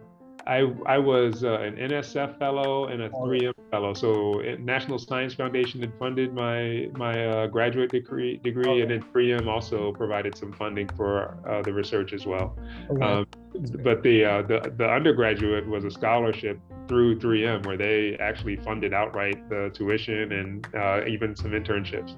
I 0.46 0.72
I 0.86 0.98
was 0.98 1.44
uh, 1.44 1.60
an 1.60 1.76
NSF 1.76 2.38
fellow 2.38 2.86
and 2.86 3.02
a 3.02 3.10
3M 3.10 3.52
fellow. 3.70 3.94
So 3.94 4.42
National 4.58 4.98
Science 4.98 5.34
Foundation 5.34 5.80
had 5.80 5.92
funded 5.98 6.34
my 6.34 6.88
my 6.94 7.26
uh, 7.26 7.46
graduate 7.46 7.90
degree 7.90 8.38
degree, 8.38 8.68
okay. 8.68 8.80
and 8.80 8.90
then 8.90 9.02
3M 9.12 9.46
also 9.46 9.92
provided 9.92 10.36
some 10.36 10.52
funding 10.52 10.88
for 10.96 11.38
uh, 11.48 11.62
the 11.62 11.72
research 11.72 12.12
as 12.12 12.26
well. 12.26 12.58
Okay. 12.90 13.04
Um, 13.04 13.26
but 13.82 14.02
the, 14.02 14.24
uh, 14.24 14.42
the 14.42 14.72
the 14.76 14.88
undergraduate 14.88 15.66
was 15.66 15.84
a 15.84 15.90
scholarship 15.90 16.58
through 16.90 17.20
3M 17.20 17.64
where 17.66 17.76
they 17.76 18.16
actually 18.18 18.56
funded 18.56 18.92
outright 18.92 19.48
the 19.48 19.70
tuition 19.72 20.32
and 20.32 20.66
uh, 20.74 21.06
even 21.06 21.36
some 21.36 21.52
internships. 21.52 22.16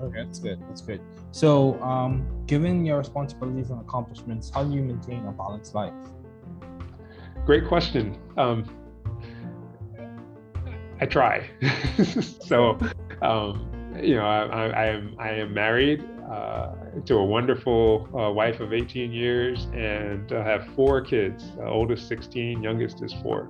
Okay, 0.00 0.22
that's 0.24 0.38
good. 0.38 0.62
That's 0.68 0.80
good. 0.80 1.00
So, 1.32 1.82
um, 1.82 2.24
given 2.46 2.86
your 2.86 2.98
responsibilities 2.98 3.70
and 3.70 3.80
accomplishments, 3.80 4.48
how 4.54 4.62
do 4.62 4.72
you 4.72 4.82
maintain 4.82 5.26
a 5.26 5.32
balanced 5.32 5.74
life? 5.74 5.92
great 7.44 7.66
question. 7.66 8.16
Um, 8.36 8.64
I 11.00 11.06
try. 11.06 11.48
so, 12.40 12.78
um, 13.22 13.68
you 14.00 14.16
know, 14.16 14.26
I, 14.26 14.68
I, 14.68 14.86
am 14.86 15.16
I 15.18 15.30
am 15.30 15.54
married 15.54 16.04
uh, 16.30 16.72
to 17.04 17.14
a 17.14 17.24
wonderful 17.24 18.08
uh, 18.18 18.32
wife 18.32 18.60
of 18.60 18.72
18 18.72 19.12
years, 19.12 19.68
and 19.72 20.32
I 20.32 20.42
have 20.42 20.66
four 20.74 21.00
kids. 21.00 21.52
Uh, 21.58 21.70
oldest 21.70 22.08
16, 22.08 22.62
youngest 22.62 23.02
is 23.02 23.12
four, 23.22 23.48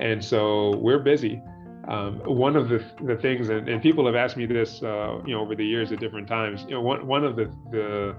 and 0.00 0.24
so 0.24 0.76
we're 0.76 0.98
busy. 0.98 1.42
Um, 1.88 2.20
one 2.26 2.54
of 2.54 2.68
the, 2.68 2.84
the 3.02 3.16
things, 3.16 3.48
and, 3.48 3.66
and 3.66 3.80
people 3.80 4.04
have 4.04 4.14
asked 4.14 4.36
me 4.36 4.44
this, 4.44 4.82
uh, 4.82 5.20
you 5.24 5.34
know, 5.34 5.40
over 5.40 5.54
the 5.54 5.64
years 5.64 5.90
at 5.90 6.00
different 6.00 6.28
times. 6.28 6.64
You 6.68 6.74
know, 6.74 6.82
one 6.82 7.06
one 7.06 7.24
of 7.24 7.36
the 7.36 7.46
the 7.70 8.14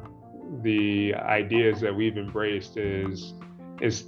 the 0.64 1.14
ideas 1.16 1.80
that 1.82 1.96
we've 1.96 2.18
embraced 2.18 2.78
is 2.78 3.34
is 3.82 4.06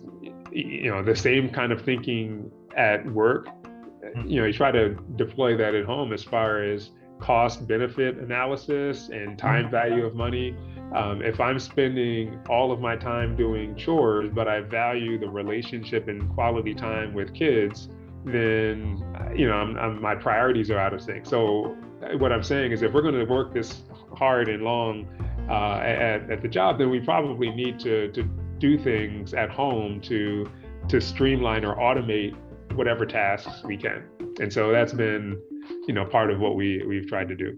you 0.52 0.90
know 0.90 1.04
the 1.04 1.16
same 1.16 1.50
kind 1.50 1.72
of 1.72 1.82
thinking 1.82 2.52
at 2.76 3.06
work 3.12 3.48
mm-hmm. 3.48 4.28
you 4.28 4.40
know 4.40 4.48
you 4.48 4.54
try 4.54 4.72
to 4.72 4.96
deploy 5.16 5.56
that 5.56 5.76
at 5.76 5.86
home 5.86 6.14
as 6.14 6.24
far 6.24 6.64
as 6.64 6.92
cost 7.20 7.68
benefit 7.68 8.18
analysis 8.18 9.10
and 9.10 9.38
time 9.38 9.64
mm-hmm. 9.64 9.72
value 9.72 10.06
of 10.06 10.16
money 10.16 10.56
um, 10.94 11.22
if 11.22 11.40
i'm 11.40 11.60
spending 11.60 12.40
all 12.50 12.72
of 12.72 12.80
my 12.80 12.96
time 12.96 13.36
doing 13.36 13.76
chores 13.76 14.30
but 14.34 14.48
i 14.48 14.62
value 14.62 15.20
the 15.20 15.30
relationship 15.30 16.08
and 16.08 16.30
quality 16.34 16.74
time 16.74 17.14
with 17.14 17.34
kids 17.34 17.90
then 18.24 19.04
you 19.36 19.48
know 19.48 19.56
I'm, 19.56 19.78
I'm, 19.78 20.02
my 20.02 20.16
priorities 20.16 20.70
are 20.70 20.78
out 20.78 20.94
of 20.94 21.02
sync 21.02 21.26
so 21.26 21.76
uh, 22.04 22.18
what 22.18 22.32
i'm 22.32 22.44
saying 22.44 22.72
is 22.72 22.82
if 22.82 22.94
we're 22.94 23.02
going 23.02 23.16
to 23.16 23.26
work 23.26 23.54
this 23.54 23.82
hard 24.16 24.50
and 24.50 24.64
long 24.64 25.08
uh, 25.50 25.80
at, 25.80 26.30
at 26.30 26.42
the 26.42 26.48
job 26.48 26.78
then 26.78 26.90
we 26.90 27.00
probably 27.00 27.50
need 27.50 27.80
to, 27.80 28.12
to 28.12 28.24
do 28.60 28.78
things 28.78 29.34
at 29.34 29.50
home 29.50 30.00
to 30.02 30.46
to 30.88 31.02
streamline 31.02 31.66
or 31.66 31.76
automate 31.76 32.36
whatever 32.76 33.06
tasks 33.06 33.64
we 33.64 33.78
can. 33.78 34.04
And 34.40 34.52
so 34.52 34.72
that's 34.72 34.94
been, 34.94 35.42
you 35.88 35.94
know, 35.94 36.06
part 36.06 36.32
of 36.32 36.40
what 36.40 36.56
we 36.56 36.84
we've 36.88 37.08
tried 37.08 37.28
to 37.30 37.36
do. 37.36 37.58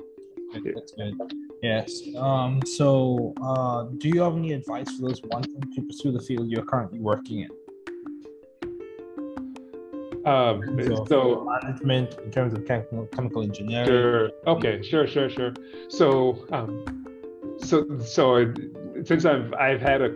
That's 0.53 0.93
good. 0.93 1.21
Yes. 1.63 2.01
Um, 2.17 2.61
so, 2.65 3.33
uh, 3.41 3.83
do 3.97 4.09
you 4.09 4.21
have 4.21 4.35
any 4.35 4.51
advice 4.51 4.91
for 4.97 5.07
those 5.07 5.21
wanting 5.23 5.61
to 5.61 5.81
pursue 5.81 6.11
the 6.11 6.19
field 6.19 6.49
you're 6.49 6.65
currently 6.65 6.99
working 6.99 7.39
in? 7.39 7.49
Um, 10.25 10.61
so, 10.85 11.05
so, 11.05 11.49
management 11.63 12.19
in 12.19 12.31
terms 12.31 12.53
of 12.53 12.65
chemical, 12.65 13.05
chemical 13.07 13.43
engineering. 13.43 13.87
Sure. 13.87 14.31
Okay. 14.45 14.81
Sure. 14.81 15.07
Sure. 15.07 15.29
Sure. 15.29 15.53
So, 15.87 16.45
um, 16.51 17.55
so, 17.59 17.97
so 17.99 18.53
since 19.05 19.23
I've 19.23 19.53
I've 19.53 19.79
had 19.79 20.01
a 20.01 20.11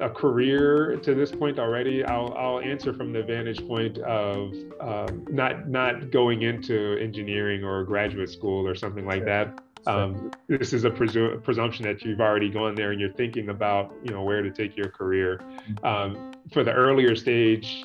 a 0.00 0.10
career 0.10 0.96
to 1.02 1.14
this 1.14 1.32
point 1.32 1.58
already, 1.58 2.04
I'll 2.04 2.34
I'll 2.36 2.60
answer 2.60 2.92
from 2.92 3.12
the 3.14 3.22
vantage 3.22 3.66
point 3.66 3.98
of 3.98 4.52
um, 4.80 5.24
not 5.30 5.66
not 5.66 6.10
going 6.10 6.42
into 6.42 6.98
engineering 7.00 7.64
or 7.64 7.84
graduate 7.84 8.28
school 8.28 8.66
or 8.66 8.74
something 8.74 9.06
like 9.06 9.24
that. 9.24 9.58
Um, 9.86 10.30
this 10.48 10.72
is 10.72 10.84
a 10.84 10.90
presu- 10.90 11.42
presumption 11.42 11.84
that 11.84 12.02
you've 12.02 12.20
already 12.20 12.50
gone 12.50 12.74
there 12.74 12.92
and 12.92 13.00
you're 13.00 13.12
thinking 13.12 13.48
about 13.48 13.94
you 14.02 14.12
know 14.12 14.22
where 14.22 14.42
to 14.42 14.50
take 14.50 14.76
your 14.76 14.88
career. 14.88 15.38
Mm-hmm. 15.38 15.84
Um, 15.84 16.32
for 16.52 16.64
the 16.64 16.72
earlier 16.72 17.14
stage, 17.16 17.84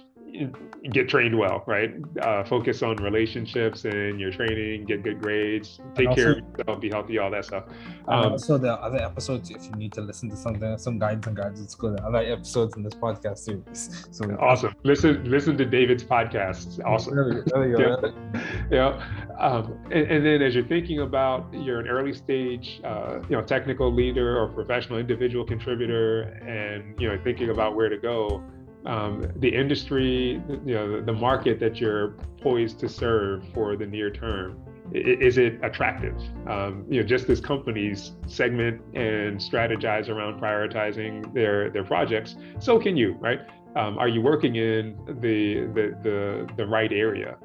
get 0.92 1.10
trained 1.10 1.38
well, 1.38 1.64
right? 1.66 1.94
Uh, 2.22 2.44
focus 2.44 2.82
on 2.82 2.96
relationships 2.98 3.86
and 3.86 4.20
your 4.20 4.32
training, 4.32 4.86
get 4.86 5.04
good 5.04 5.22
grades, 5.22 5.80
take 5.96 6.10
also, 6.10 6.22
care 6.22 6.32
of 6.32 6.38
yourself, 6.58 6.80
be 6.80 6.90
healthy, 6.90 7.18
all 7.18 7.30
that 7.32 7.46
stuff. 7.46 7.66
Um, 8.08 8.34
also, 8.34 8.58
the 8.58 8.74
other 8.74 8.98
episodes, 8.98 9.50
if 9.52 9.66
you 9.66 9.72
need 9.72 9.94
to 9.94 10.02
listen 10.02 10.30
to 10.30 10.38
something, 10.38 10.78
some 10.78 11.00
guides 11.00 11.28
and 11.28 11.36
guides, 11.36 11.62
it's 11.62 11.76
good. 11.76 12.00
Other 12.00 12.20
episodes 12.20 12.76
in 12.76 12.84
this 12.84 12.94
podcast 12.94 13.40
series. 13.40 14.06
So 14.20 14.26
awesome. 14.40 14.74
Listen, 14.84 15.30
listen 15.30 15.58
to 15.58 15.66
David's 15.66 16.04
podcast. 16.04 16.84
Awesome. 16.84 17.16
There, 17.16 17.44
there 17.46 18.12
yeah. 18.72 18.98
yeah. 19.00 19.36
Um, 19.40 19.80
and, 19.86 20.08
and, 20.08 20.26
then 20.26 20.42
as 20.42 20.56
you're 20.56 20.66
thinking 20.66 21.00
about 21.00 21.48
you're 21.54 21.80
an 21.80 21.88
early 21.88 22.14
stage, 22.14 22.82
uh, 22.84 23.20
you 23.30 23.36
know, 23.36 23.42
technical 23.42 23.94
leader 23.94 24.38
or 24.38 24.48
professional 24.48 25.00
individual 25.00 25.46
contributor, 25.46 26.24
and 26.46 27.00
you 27.00 27.08
know, 27.08 27.18
thinking 27.24 27.50
about 27.50 27.76
where 27.76 27.88
to 27.88 27.98
go 27.98 28.44
um, 28.86 29.32
the 29.38 29.50
industry, 29.50 30.42
you 30.66 30.74
know, 30.74 31.02
the 31.02 31.14
market 31.14 31.60
that 31.60 31.80
you're 31.80 32.16
poised 32.42 32.80
to 32.80 32.90
serve 32.90 33.48
for 33.54 33.76
the 33.76 33.86
near 33.86 34.10
term. 34.10 34.60
Is 34.92 35.38
it 35.38 35.60
attractive? 35.62 36.16
Um, 36.48 36.86
you 36.90 37.02
know, 37.02 37.08
just 37.08 37.30
as 37.30 37.40
companies 37.40 38.14
segment 38.26 38.82
and 38.96 39.38
strategize 39.38 40.10
around 40.10 40.42
prioritizing 40.42 41.32
their 41.32 41.70
their 41.70 41.84
projects, 41.84 42.36
so 42.60 42.80
can 42.80 42.98
you, 42.98 43.14
right? 43.20 43.42
Um, 43.76 44.00
are 44.00 44.08
you 44.08 44.22
working 44.22 44.56
in 44.56 44.98
the 45.22 45.68
the 45.76 45.96
the, 46.02 46.50
the 46.58 46.66
right 46.66 46.92
area? 46.92 47.38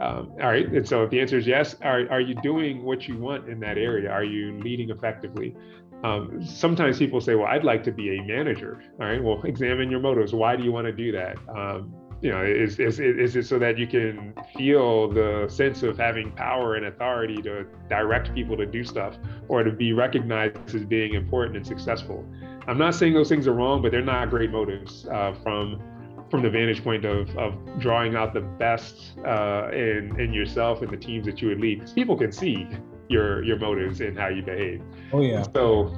Um, 0.00 0.32
all 0.40 0.48
right, 0.48 0.66
and 0.66 0.88
so 0.88 1.04
if 1.04 1.10
the 1.10 1.20
answer 1.20 1.38
is 1.38 1.46
yes, 1.46 1.76
are, 1.82 2.10
are 2.10 2.20
you 2.20 2.34
doing 2.36 2.82
what 2.82 3.06
you 3.06 3.18
want 3.18 3.48
in 3.48 3.60
that 3.60 3.78
area? 3.78 4.10
Are 4.10 4.24
you 4.24 4.58
leading 4.60 4.90
effectively? 4.90 5.54
Um, 6.02 6.44
sometimes 6.44 6.98
people 6.98 7.20
say, 7.20 7.34
well, 7.34 7.46
I'd 7.46 7.64
like 7.64 7.84
to 7.84 7.92
be 7.92 8.18
a 8.18 8.22
manager. 8.22 8.82
All 9.00 9.06
right, 9.06 9.22
well, 9.22 9.40
examine 9.44 9.90
your 9.90 10.00
motives. 10.00 10.32
Why 10.32 10.56
do 10.56 10.62
you 10.62 10.72
want 10.72 10.86
to 10.86 10.92
do 10.92 11.12
that? 11.12 11.36
Um, 11.48 11.94
you 12.20 12.30
know, 12.30 12.42
is, 12.44 12.78
is, 12.78 13.00
is 13.00 13.34
it 13.34 13.46
so 13.46 13.58
that 13.58 13.78
you 13.78 13.86
can 13.86 14.32
feel 14.56 15.08
the 15.08 15.46
sense 15.48 15.82
of 15.82 15.98
having 15.98 16.30
power 16.30 16.76
and 16.76 16.86
authority 16.86 17.42
to 17.42 17.66
direct 17.88 18.32
people 18.32 18.56
to 18.56 18.64
do 18.64 18.84
stuff 18.84 19.16
or 19.48 19.64
to 19.64 19.72
be 19.72 19.92
recognized 19.92 20.72
as 20.72 20.84
being 20.84 21.14
important 21.14 21.56
and 21.56 21.66
successful? 21.66 22.24
I'm 22.68 22.78
not 22.78 22.94
saying 22.94 23.14
those 23.14 23.28
things 23.28 23.48
are 23.48 23.52
wrong, 23.52 23.82
but 23.82 23.90
they're 23.90 24.02
not 24.02 24.30
great 24.30 24.52
motives 24.52 25.06
uh, 25.10 25.34
from 25.42 25.82
from 26.30 26.40
the 26.40 26.48
vantage 26.48 26.82
point 26.82 27.04
of, 27.04 27.28
of 27.36 27.54
drawing 27.78 28.16
out 28.16 28.32
the 28.32 28.40
best 28.40 29.12
uh, 29.26 29.68
in, 29.70 30.18
in 30.18 30.32
yourself 30.32 30.80
and 30.80 30.90
the 30.90 30.96
teams 30.96 31.26
that 31.26 31.42
you 31.42 31.48
would 31.48 31.60
lead. 31.60 31.84
People 31.94 32.16
can 32.16 32.32
see 32.32 32.66
your 33.08 33.42
your 33.44 33.58
motives 33.58 34.00
and 34.00 34.18
how 34.18 34.28
you 34.28 34.42
behave. 34.42 34.82
Oh 35.12 35.20
yeah. 35.20 35.42
So 35.54 35.96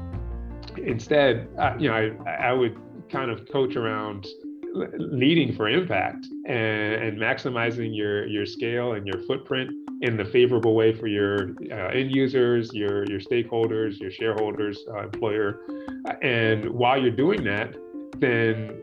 instead, 0.76 1.48
uh, 1.58 1.74
you 1.78 1.88
know, 1.88 1.94
I 2.26 2.30
I 2.30 2.52
would 2.52 2.76
kind 3.10 3.30
of 3.30 3.48
coach 3.50 3.76
around 3.76 4.26
leading 4.98 5.54
for 5.54 5.68
impact 5.68 6.26
and, 6.46 6.94
and 6.94 7.18
maximizing 7.18 7.96
your 7.96 8.26
your 8.26 8.46
scale 8.46 8.94
and 8.94 9.06
your 9.06 9.22
footprint 9.22 9.70
in 10.02 10.16
the 10.16 10.24
favorable 10.24 10.74
way 10.74 10.92
for 10.92 11.06
your 11.06 11.54
uh, 11.70 11.88
end 11.88 12.14
users, 12.14 12.74
your 12.74 13.06
your 13.06 13.20
stakeholders, 13.20 14.00
your 14.00 14.10
shareholders, 14.10 14.84
uh, 14.90 15.04
employer. 15.04 15.60
And 16.22 16.70
while 16.70 17.00
you're 17.00 17.10
doing 17.10 17.44
that, 17.44 17.76
then 18.18 18.82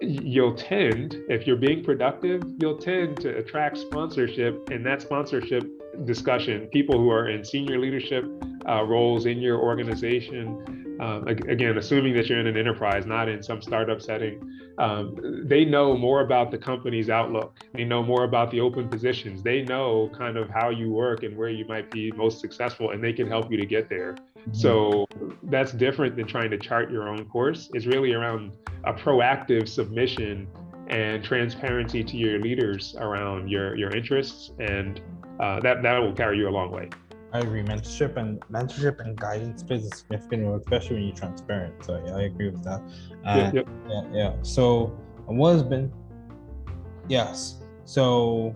you'll 0.00 0.54
tend, 0.54 1.16
if 1.28 1.46
you're 1.46 1.56
being 1.56 1.84
productive, 1.84 2.42
you'll 2.58 2.78
tend 2.78 3.20
to 3.20 3.36
attract 3.36 3.78
sponsorship, 3.78 4.70
and 4.70 4.84
that 4.86 5.02
sponsorship 5.02 5.64
discussion, 6.04 6.66
people 6.68 6.98
who 6.98 7.10
are 7.10 7.28
in 7.28 7.44
senior 7.44 7.78
leadership 7.78 8.24
uh, 8.68 8.82
roles 8.84 9.26
in 9.26 9.38
your 9.38 9.58
organization, 9.58 10.96
um, 11.00 11.26
again, 11.28 11.78
assuming 11.78 12.14
that 12.14 12.28
you're 12.28 12.40
in 12.40 12.46
an 12.46 12.56
enterprise, 12.56 13.06
not 13.06 13.28
in 13.28 13.42
some 13.42 13.62
startup 13.62 14.00
setting, 14.02 14.40
um, 14.78 15.16
they 15.44 15.64
know 15.64 15.96
more 15.96 16.20
about 16.20 16.50
the 16.50 16.58
company's 16.58 17.10
outlook. 17.10 17.58
They 17.72 17.84
know 17.84 18.02
more 18.02 18.24
about 18.24 18.50
the 18.50 18.60
open 18.60 18.88
positions. 18.88 19.42
They 19.42 19.62
know 19.62 20.10
kind 20.16 20.36
of 20.36 20.48
how 20.50 20.70
you 20.70 20.90
work 20.90 21.22
and 21.24 21.36
where 21.36 21.48
you 21.48 21.64
might 21.66 21.90
be 21.90 22.12
most 22.12 22.40
successful, 22.40 22.90
and 22.90 23.02
they 23.02 23.12
can 23.12 23.28
help 23.28 23.50
you 23.50 23.56
to 23.58 23.66
get 23.66 23.88
there. 23.88 24.14
Mm-hmm. 24.14 24.54
So 24.54 25.06
that's 25.44 25.72
different 25.72 26.16
than 26.16 26.26
trying 26.26 26.50
to 26.50 26.58
chart 26.58 26.90
your 26.90 27.08
own 27.08 27.24
course. 27.26 27.70
It's 27.74 27.86
really 27.86 28.12
around 28.12 28.52
a 28.84 28.92
proactive 28.92 29.68
submission 29.68 30.46
and 30.88 31.22
transparency 31.22 32.02
to 32.02 32.16
your 32.16 32.40
leaders 32.40 32.94
around 32.98 33.50
your 33.50 33.76
your 33.76 33.94
interests, 33.94 34.52
and 34.58 35.00
uh, 35.40 35.60
that 35.60 35.82
that 35.82 35.98
will 35.98 36.12
carry 36.12 36.38
you 36.38 36.48
a 36.48 36.50
long 36.50 36.70
way. 36.70 36.88
I 37.32 37.40
agree. 37.40 37.62
Mentorship 37.62 38.16
and 38.16 38.40
mentorship 38.50 39.00
and 39.00 39.16
guidance 39.16 39.62
plays 39.62 39.84
a 39.86 39.90
significant 39.90 40.46
role, 40.46 40.56
especially 40.56 40.96
when 40.96 41.04
you're 41.08 41.16
transparent. 41.16 41.84
So 41.84 42.02
yeah, 42.06 42.16
I 42.16 42.22
agree 42.22 42.50
with 42.50 42.64
that. 42.64 42.80
Uh, 43.24 43.50
yep, 43.52 43.68
Yeah, 43.88 44.02
yeah. 44.12 44.32
So 44.42 44.86
what 45.26 45.52
has 45.52 45.62
been? 45.62 45.92
Yes. 47.08 47.62
So 47.84 48.54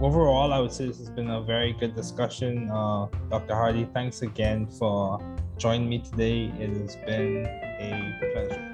overall, 0.00 0.52
I 0.52 0.60
would 0.60 0.72
say 0.72 0.86
this 0.86 0.98
has 0.98 1.10
been 1.10 1.30
a 1.30 1.42
very 1.42 1.72
good 1.72 1.96
discussion. 1.96 2.70
Uh, 2.70 3.06
Dr. 3.30 3.54
Hardy, 3.54 3.88
thanks 3.92 4.22
again 4.22 4.68
for 4.68 5.18
joining 5.58 5.88
me 5.88 5.98
today. 5.98 6.52
It 6.58 6.70
has 6.70 6.96
been 7.06 7.46
a 7.46 8.20
pleasure. 8.32 8.70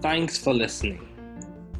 Thanks 0.00 0.38
for 0.38 0.54
listening. 0.54 1.09